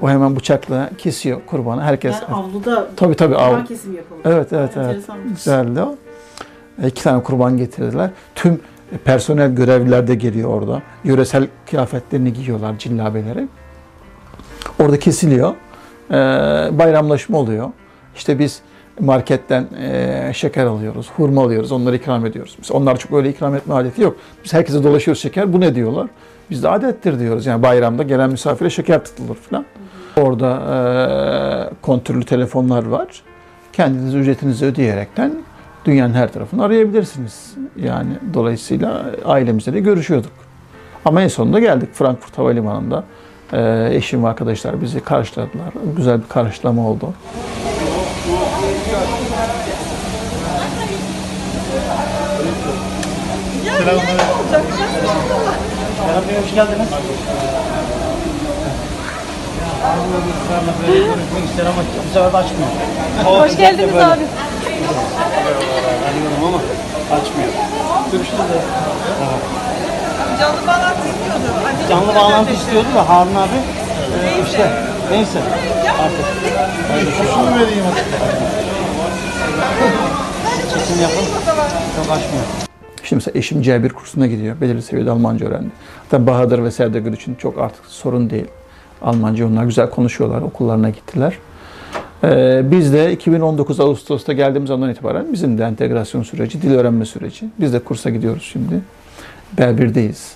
O 0.03 0.09
hemen 0.09 0.37
bıçakla 0.37 0.91
kesiyor 0.99 1.41
kurbanı. 1.47 1.83
Herkes 1.83 2.15
Yani 2.15 2.35
avluda 2.35 2.89
tabii 2.97 3.15
tabii 3.15 3.37
av. 3.37 3.65
kesimi 3.65 3.97
yapılır. 3.97 4.21
Evet 4.25 4.53
evet 4.53 4.71
evet. 4.77 4.97
Güzeldi 5.29 5.81
o. 5.83 5.97
E, 6.83 6.89
İki 6.89 7.03
tane 7.03 7.23
kurban 7.23 7.57
getirdiler. 7.57 8.11
Tüm 8.35 8.61
personel 9.05 9.55
görevliler 9.55 10.07
de 10.09 10.15
geliyor 10.15 10.51
orada. 10.51 10.83
Yöresel 11.05 11.49
kıyafetlerini 11.71 12.33
giyiyorlar 12.33 12.79
cillabeleri. 12.79 13.49
Orada 14.81 14.99
kesiliyor. 14.99 15.55
Ee, 16.11 16.15
bayramlaşma 16.79 17.39
oluyor. 17.39 17.71
İşte 18.17 18.39
biz 18.39 18.61
marketten 19.01 19.67
e, 19.81 20.31
şeker 20.35 20.67
alıyoruz, 20.67 21.11
hurma 21.17 21.43
alıyoruz, 21.43 21.73
onları 21.73 21.97
ikram 21.97 22.27
ediyoruz. 22.27 22.57
Biz 22.63 22.73
onlar 22.73 22.97
çok 22.97 23.13
öyle 23.13 23.31
ikram 23.31 23.55
etme 23.55 23.75
adeti 23.75 24.03
yok. 24.03 24.17
Biz 24.45 24.55
herkese 24.55 24.85
dolaşıyoruz 24.85 25.23
şeker, 25.23 25.53
bu 25.53 25.61
ne 25.61 25.75
diyorlar? 25.75 26.07
Biz 26.51 26.63
de 26.63 26.69
adettir 26.69 27.19
diyoruz. 27.19 27.47
Yani 27.47 27.63
bayramda 27.63 28.03
gelen 28.03 28.31
misafire 28.31 28.71
şeker 28.71 29.05
tutulur 29.05 29.35
falan. 29.37 29.65
Orada 30.17 30.51
e, 30.51 31.81
kontürlü 31.83 32.25
telefonlar 32.25 32.87
var. 32.87 33.23
Kendiniz 33.73 34.15
ücretinizi 34.15 34.67
ödeyerekten 34.67 35.33
dünyanın 35.85 36.15
her 36.15 36.33
tarafını 36.33 36.65
arayabilirsiniz. 36.65 37.55
Yani 37.77 38.11
dolayısıyla 38.35 39.11
ailemizle 39.25 39.73
de 39.73 39.81
görüşüyorduk. 39.81 40.33
Ama 41.05 41.23
en 41.23 41.29
sonunda 41.29 41.61
geldik 41.61 41.89
Frankfurt 41.93 42.39
Havalimanı'nda. 42.39 43.05
Ee, 43.53 43.89
eşim 43.93 44.25
ve 44.25 44.29
arkadaşlar 44.29 44.83
bizi 44.83 45.01
karşıladılar. 45.01 45.73
Güzel 45.97 46.19
bir 46.23 46.29
karşılama 46.29 46.89
oldu. 46.89 47.15
Serap 53.87 53.99
Bey 56.29 56.37
hoş 56.43 56.55
geldiniz. 56.55 56.89
Israrla 60.45 60.73
böyle 60.83 60.99
görüşmek 60.99 61.45
ister 61.51 61.67
ama 61.67 61.83
bu 62.09 62.15
sefer 62.15 62.33
de 62.33 62.37
açmıyor. 62.37 62.69
Hoş 63.25 63.57
geldiniz 63.57 63.95
abi. 63.95 64.27
Arıyorum 66.07 66.45
ama 66.47 66.59
açmıyor. 67.17 67.49
Görüşürüz 68.13 68.39
de. 68.39 68.59
Canlı 70.41 70.67
bağlantı 70.67 71.09
istiyordu. 71.09 71.49
Anne 71.67 71.89
Canlı 71.89 72.15
bağlantı 72.15 72.53
istiyordu 72.53 72.89
da 72.97 73.09
Harun 73.09 73.35
abi 73.35 73.59
İşte 74.47 74.71
neyse 75.11 75.39
artık. 76.03 76.27
Şunu 77.35 77.55
vereyim. 77.61 77.85
Çekim 80.75 81.03
yapın. 81.03 81.25
Çok 81.97 82.13
açmıyor. 82.13 82.66
Şimdi 83.07 83.25
mesela 83.25 83.39
eşim 83.39 83.63
C1 83.63 83.89
kursuna 83.89 84.27
gidiyor. 84.27 84.61
Belirli 84.61 84.83
seviyede 84.83 85.11
Almanca 85.11 85.47
öğrendi. 85.47 85.71
Hatta 86.03 86.27
Bahadır 86.27 86.65
ve 86.65 86.71
Serdegül 86.71 87.13
için 87.13 87.35
çok 87.35 87.59
artık 87.59 87.87
sorun 87.87 88.31
değil. 88.31 88.47
Almanca 89.03 89.47
onlar 89.47 89.65
güzel 89.65 89.91
konuşuyorlar. 89.91 90.43
Okullarına 90.43 90.91
gittiler. 90.91 91.39
Ee, 92.25 92.63
biz 92.65 92.93
de 92.93 93.13
2019 93.13 93.81
Ağustos'ta 93.81 94.33
geldiğimiz 94.33 94.71
andan 94.71 94.91
itibaren 94.91 95.33
bizim 95.33 95.59
de 95.59 95.65
entegrasyon 95.65 96.23
süreci, 96.23 96.63
dil 96.63 96.75
öğrenme 96.75 97.05
süreci. 97.05 97.47
Biz 97.61 97.73
de 97.73 97.79
kursa 97.79 98.11
gidiyoruz 98.11 98.43
şimdi. 98.43 98.81
B1'deyiz. 99.59 100.33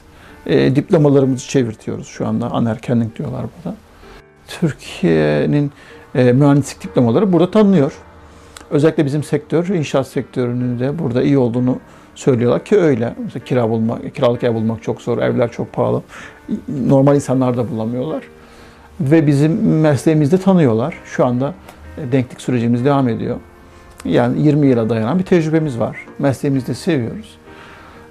Ee, 0.47 0.77
diplomalarımızı 0.77 1.49
çevirtiyoruz 1.49 2.07
şu 2.07 2.27
anda. 2.27 2.51
Anerkenlik 2.51 3.19
diyorlar 3.19 3.43
burada. 3.43 3.77
Türkiye'nin 4.49 5.73
e, 6.15 6.33
mühendislik 6.33 6.83
diplomaları 6.83 7.33
burada 7.33 7.51
tanınıyor. 7.51 7.93
Özellikle 8.71 9.07
bizim 9.07 9.23
sektör, 9.23 9.69
inşaat 9.69 10.07
sektörünün 10.07 10.79
de 10.79 10.99
burada 10.99 11.23
iyi 11.23 11.39
olduğunu 11.39 11.79
söylüyorlar 12.15 12.65
ki 12.65 12.79
öyle. 12.79 13.15
Mesela 13.25 13.45
kira 13.45 13.71
bulmak, 13.71 14.15
kiralık 14.15 14.45
ev 14.45 14.55
bulmak 14.55 14.83
çok 14.83 15.03
zor, 15.03 15.19
evler 15.19 15.53
çok 15.53 15.73
pahalı. 15.73 16.03
Normal 16.87 17.15
insanlar 17.15 17.57
da 17.57 17.71
bulamıyorlar. 17.71 18.23
Ve 19.01 19.27
bizim 19.27 19.81
mesleğimizde 19.81 20.39
tanıyorlar. 20.39 20.95
Şu 21.05 21.27
anda 21.27 21.55
e, 21.99 22.13
denklik 22.13 22.41
sürecimiz 22.41 22.85
devam 22.85 23.09
ediyor. 23.09 23.37
Yani 24.05 24.43
20 24.43 24.67
yıla 24.67 24.89
dayanan 24.89 25.19
bir 25.19 25.25
tecrübemiz 25.25 25.79
var. 25.79 25.97
Mesleğimizi 26.19 26.67
de 26.67 26.75
seviyoruz. 26.75 27.39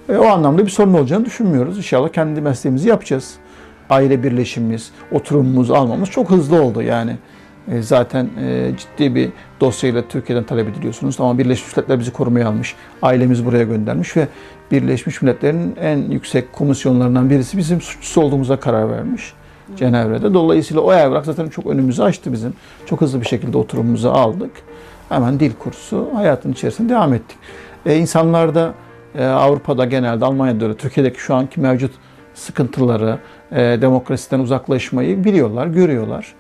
E, 0.09 0.17
o 0.17 0.25
anlamda 0.25 0.65
bir 0.65 0.71
sorun 0.71 0.93
olacağını 0.93 1.25
düşünmüyoruz. 1.25 1.77
İnşallah 1.77 2.09
kendi 2.09 2.41
mesleğimizi 2.41 2.89
yapacağız. 2.89 3.33
Aile 3.89 4.23
birleşimimiz, 4.23 4.91
oturumumuzu 5.11 5.73
almamız 5.73 6.09
çok 6.09 6.29
hızlı 6.29 6.61
oldu 6.61 6.81
yani. 6.81 7.15
E, 7.71 7.81
Zaten 7.81 8.29
e, 8.41 8.71
ciddi 8.77 9.15
bir 9.15 9.29
dosyayla 9.61 10.01
Türkiye'den 10.07 10.43
talep 10.43 10.69
ediliyorsunuz 10.69 11.19
ama 11.19 11.37
Birleşmiş 11.37 11.77
Milletler 11.77 11.99
bizi 11.99 12.13
korumaya 12.13 12.47
almış. 12.47 12.75
Ailemizi 13.01 13.45
buraya 13.45 13.63
göndermiş 13.63 14.17
ve 14.17 14.27
Birleşmiş 14.71 15.21
Milletler'in 15.21 15.75
en 15.81 15.97
yüksek 15.97 16.53
komisyonlarından 16.53 17.29
birisi 17.29 17.57
bizim 17.57 17.81
suçlusu 17.81 18.21
olduğumuza 18.21 18.59
karar 18.59 18.89
vermiş. 18.91 19.33
Cenevre'de. 19.77 20.33
Dolayısıyla 20.33 20.81
o 20.81 20.93
evrak 20.93 21.25
zaten 21.25 21.49
çok 21.49 21.65
önümüzü 21.65 22.01
açtı 22.03 22.33
bizim. 22.33 22.53
Çok 22.85 23.01
hızlı 23.01 23.21
bir 23.21 23.25
şekilde 23.25 23.57
oturumumuzu 23.57 24.09
aldık. 24.09 24.51
Hemen 25.09 25.39
dil 25.39 25.51
kursu 25.59 26.09
hayatın 26.13 26.51
içerisinde 26.51 26.89
devam 26.93 27.13
ettik. 27.13 27.37
E, 27.85 27.97
insanlar 27.97 28.55
da 28.55 28.73
e, 29.15 29.25
Avrupa'da 29.25 29.85
genelde 29.85 30.25
Almanya'da 30.25 30.65
öyle 30.65 30.77
Türkiye'deki 30.77 31.19
şu 31.19 31.35
anki 31.35 31.59
mevcut 31.59 31.91
sıkıntıları, 32.33 33.19
e, 33.51 33.57
demokrasiden 33.61 34.39
uzaklaşmayı 34.39 35.23
biliyorlar, 35.23 35.67
görüyorlar. 35.67 36.35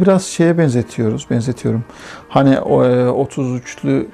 Biraz 0.00 0.24
şeye 0.24 0.58
benzetiyoruz, 0.58 1.26
benzetiyorum. 1.30 1.84
Hani 2.28 2.60
o, 2.60 2.84
e, 2.84 2.88
33'lü, 2.88 4.06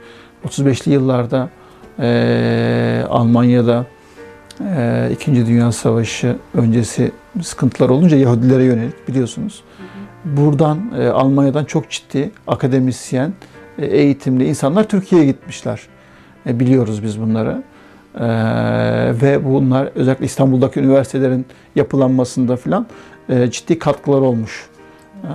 35'li 0.45 0.93
yıllarda 0.93 1.49
e, 1.99 3.05
Almanya'da 3.09 3.87
e, 4.61 5.09
İkinci 5.13 5.47
Dünya 5.47 5.73
Savaşı 5.73 6.37
öncesi 6.55 7.13
sıkıntılar 7.43 7.89
olunca 7.89 8.17
Yahudilere 8.17 8.65
yönelik 8.65 9.09
biliyorsunuz. 9.09 9.63
Buradan 10.25 10.93
e, 10.99 11.09
Almanya'dan 11.09 11.65
çok 11.65 11.91
ciddi 11.91 12.31
akademisyen, 12.47 13.33
e, 13.79 13.87
eğitimli 13.87 14.49
insanlar 14.49 14.89
Türkiye'ye 14.89 15.27
gitmişler. 15.27 15.81
E, 16.47 16.61
biliyoruz 16.61 17.03
biz 17.03 17.21
bunları. 17.21 17.63
E, 18.15 18.25
ve 19.23 19.45
bunlar 19.45 19.91
özellikle 19.95 20.25
İstanbul'daki 20.25 20.81
üniversitelerin 20.81 21.47
yapılanmasında 21.77 22.57
filan 22.57 22.87
e, 23.29 23.51
ciddi 23.51 23.79
katkılar 23.79 24.21
olmuş. 24.21 24.69
E, 25.25 25.29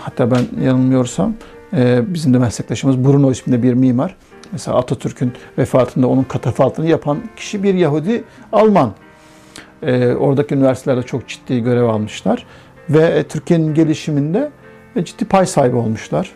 hatta 0.00 0.30
ben 0.30 0.64
yanılmıyorsam 0.64 1.34
e, 1.72 2.14
bizim 2.14 2.34
de 2.34 2.38
meslektaşımız 2.38 3.04
Bruno 3.04 3.30
isminde 3.30 3.62
bir 3.62 3.74
mimar. 3.74 4.16
Mesela 4.52 4.76
Atatürk'ün 4.76 5.32
vefatında 5.58 6.06
onun 6.06 6.22
katafaltını 6.22 6.86
yapan 6.86 7.18
kişi 7.36 7.62
bir 7.62 7.74
Yahudi 7.74 8.24
Alman. 8.52 8.92
E, 9.82 10.14
oradaki 10.14 10.54
üniversitelerde 10.54 11.02
çok 11.02 11.28
ciddi 11.28 11.62
görev 11.62 11.84
almışlar. 11.84 12.46
Ve 12.90 13.02
e, 13.02 13.22
Türkiye'nin 13.22 13.74
gelişiminde 13.74 14.50
e, 14.96 15.04
ciddi 15.04 15.24
pay 15.24 15.46
sahibi 15.46 15.76
olmuşlar. 15.76 16.32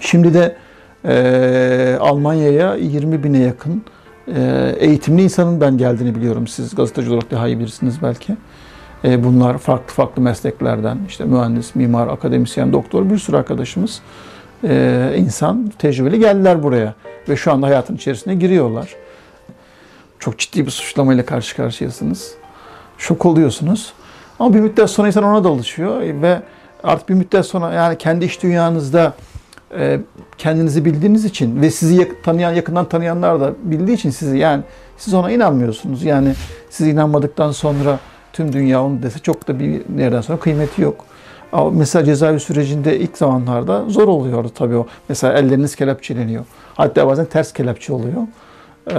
Şimdi 0.00 0.34
de 0.34 0.56
e, 1.04 1.96
Almanya'ya 2.00 2.74
20 2.74 3.24
bine 3.24 3.38
yakın 3.38 3.82
e, 4.34 4.74
eğitimli 4.78 5.22
insanın 5.22 5.60
ben 5.60 5.78
geldiğini 5.78 6.14
biliyorum. 6.14 6.46
Siz 6.46 6.74
gazeteci 6.74 7.10
olarak 7.10 7.30
daha 7.30 7.48
iyi 7.48 7.58
bilirsiniz 7.58 8.02
belki. 8.02 8.36
E, 9.04 9.24
bunlar 9.24 9.58
farklı 9.58 9.94
farklı 9.94 10.22
mesleklerden, 10.22 10.98
işte 11.08 11.24
mühendis, 11.24 11.74
mimar, 11.74 12.08
akademisyen, 12.08 12.72
doktor 12.72 13.10
bir 13.10 13.18
sürü 13.18 13.36
arkadaşımız 13.36 14.00
e, 14.64 15.14
insan 15.16 15.72
tecrübeli 15.78 16.18
geldiler 16.18 16.62
buraya 16.62 16.94
ve 17.28 17.36
şu 17.36 17.52
anda 17.52 17.66
hayatın 17.66 17.96
içerisine 17.96 18.34
giriyorlar. 18.34 18.88
Çok 20.18 20.38
ciddi 20.38 20.66
bir 20.66 20.70
suçlamayla 20.70 21.26
karşı 21.26 21.56
karşıyasınız. 21.56 22.34
Şok 22.98 23.26
oluyorsunuz. 23.26 23.92
Ama 24.38 24.54
bir 24.54 24.60
müddet 24.60 24.90
sonra 24.90 25.08
insan 25.08 25.24
ona 25.24 25.44
da 25.44 25.48
alışıyor 25.48 26.00
ve 26.00 26.42
artık 26.84 27.08
bir 27.08 27.14
müddet 27.14 27.46
sonra 27.46 27.72
yani 27.72 27.98
kendi 27.98 28.24
iş 28.24 28.42
dünyanızda 28.42 29.14
e, 29.76 30.00
kendinizi 30.38 30.84
bildiğiniz 30.84 31.24
için 31.24 31.60
ve 31.62 31.70
sizi 31.70 32.22
tanıyan 32.22 32.52
yakından 32.52 32.88
tanıyanlar 32.88 33.40
da 33.40 33.52
bildiği 33.62 33.94
için 33.94 34.10
sizi 34.10 34.38
yani 34.38 34.62
siz 34.98 35.14
ona 35.14 35.30
inanmıyorsunuz. 35.30 36.02
Yani 36.02 36.34
siz 36.70 36.86
inanmadıktan 36.86 37.52
sonra 37.52 37.98
tüm 38.32 38.52
dünya 38.52 38.84
onu 38.84 39.02
dese 39.02 39.18
çok 39.18 39.48
da 39.48 39.58
bir 39.58 39.98
yerden 39.98 40.20
sonra 40.20 40.38
kıymeti 40.38 40.82
yok. 40.82 41.04
Ama 41.52 41.70
mesela 41.70 42.04
cezaevi 42.04 42.40
sürecinde 42.40 42.98
ilk 42.98 43.18
zamanlarda 43.18 43.84
zor 43.88 44.08
oluyordu 44.08 44.50
tabii 44.54 44.76
o. 44.76 44.86
Mesela 45.08 45.38
elleriniz 45.38 45.76
kelepçeleniyor. 45.76 46.44
Hatta 46.74 47.06
bazen 47.06 47.24
ters 47.24 47.52
kelepçe 47.52 47.92
oluyor. 47.92 48.22
Ee, 48.86 48.94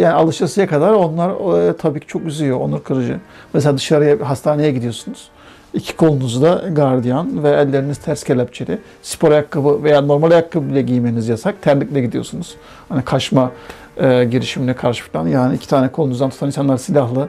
yani 0.00 0.14
alışasıya 0.14 0.66
kadar 0.66 0.92
onlar 0.92 1.30
e, 1.68 1.76
tabii 1.76 2.00
ki 2.00 2.06
çok 2.06 2.26
üzüyor, 2.26 2.60
onur 2.60 2.82
kırıcı. 2.82 3.20
Mesela 3.54 3.76
dışarıya, 3.76 4.28
hastaneye 4.28 4.70
gidiyorsunuz. 4.70 5.28
İki 5.74 5.96
kolunuzda 5.96 6.64
gardiyan 6.72 7.44
ve 7.44 7.50
elleriniz 7.50 7.98
ters 7.98 8.24
kelepçeli. 8.24 8.78
Spor 9.02 9.32
ayakkabı 9.32 9.82
veya 9.82 10.00
normal 10.00 10.30
ayakkabı 10.30 10.68
bile 10.68 10.82
giymeniz 10.82 11.28
yasak. 11.28 11.62
Terlikle 11.62 12.00
gidiyorsunuz. 12.00 12.56
Hani 12.88 13.02
kaçma 13.02 13.50
e, 13.96 14.24
girişimine 14.24 14.74
karşı 14.74 15.10
falan. 15.10 15.26
Yani 15.26 15.56
iki 15.56 15.68
tane 15.68 15.88
kolunuzdan 15.88 16.30
tutan 16.30 16.46
insanlar 16.46 16.76
silahlı. 16.76 17.28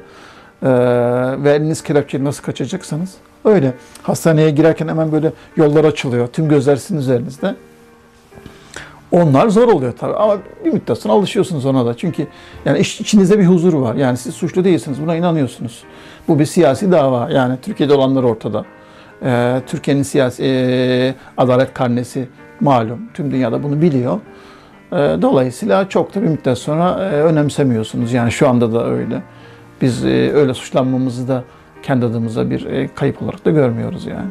E, 0.63 0.69
ve 1.43 1.51
eliniz 1.53 1.83
kelepçeli 1.83 2.23
nasıl 2.23 2.43
kaçacaksanız 2.43 3.13
öyle. 3.45 3.73
Hastaneye 4.03 4.49
girerken 4.49 4.87
hemen 4.87 5.11
böyle 5.11 5.31
yollar 5.57 5.83
açılıyor. 5.85 6.27
Tüm 6.27 6.49
gözler 6.49 6.75
sizin 6.75 6.97
üzerinizde. 6.97 7.55
Onlar 9.11 9.47
zor 9.49 9.67
oluyor 9.67 9.93
tabii 9.99 10.13
ama 10.15 10.37
bir 10.65 10.73
müddet 10.73 10.97
sonra 10.97 11.13
alışıyorsunuz 11.13 11.65
ona 11.65 11.85
da. 11.85 11.97
Çünkü 11.97 12.27
yani 12.65 12.79
iç- 12.79 13.01
içinizde 13.01 13.39
bir 13.39 13.45
huzur 13.45 13.73
var. 13.73 13.95
Yani 13.95 14.17
siz 14.17 14.33
suçlu 14.35 14.63
değilsiniz. 14.63 15.01
Buna 15.01 15.15
inanıyorsunuz. 15.15 15.83
Bu 16.27 16.39
bir 16.39 16.45
siyasi 16.45 16.91
dava. 16.91 17.29
Yani 17.31 17.57
Türkiye'de 17.61 17.93
olanlar 17.93 18.23
ortada. 18.23 18.65
Ee, 19.23 19.61
Türkiye'nin 19.67 20.03
siyasi 20.03 20.43
ee, 20.43 21.15
adalet 21.37 21.73
karnesi 21.73 22.27
malum. 22.59 22.99
Tüm 23.13 23.31
dünyada 23.31 23.63
bunu 23.63 23.81
biliyor. 23.81 24.19
Ee, 24.91 24.95
dolayısıyla 25.21 25.89
çok 25.89 26.15
da 26.15 26.21
bir 26.21 26.27
müddet 26.27 26.57
sonra 26.57 26.99
ee, 27.03 27.21
önemsemiyorsunuz. 27.21 28.13
Yani 28.13 28.31
şu 28.31 28.49
anda 28.49 28.73
da 28.73 28.87
öyle. 28.89 29.21
Biz 29.81 30.05
ee, 30.05 30.31
öyle 30.33 30.53
suçlanmamızı 30.53 31.27
da 31.27 31.43
kendi 31.83 32.05
adımıza 32.05 32.49
bir 32.49 32.65
ee, 32.65 32.89
kayıp 32.95 33.21
olarak 33.21 33.45
da 33.45 33.51
görmüyoruz 33.51 34.05
yani. 34.05 34.29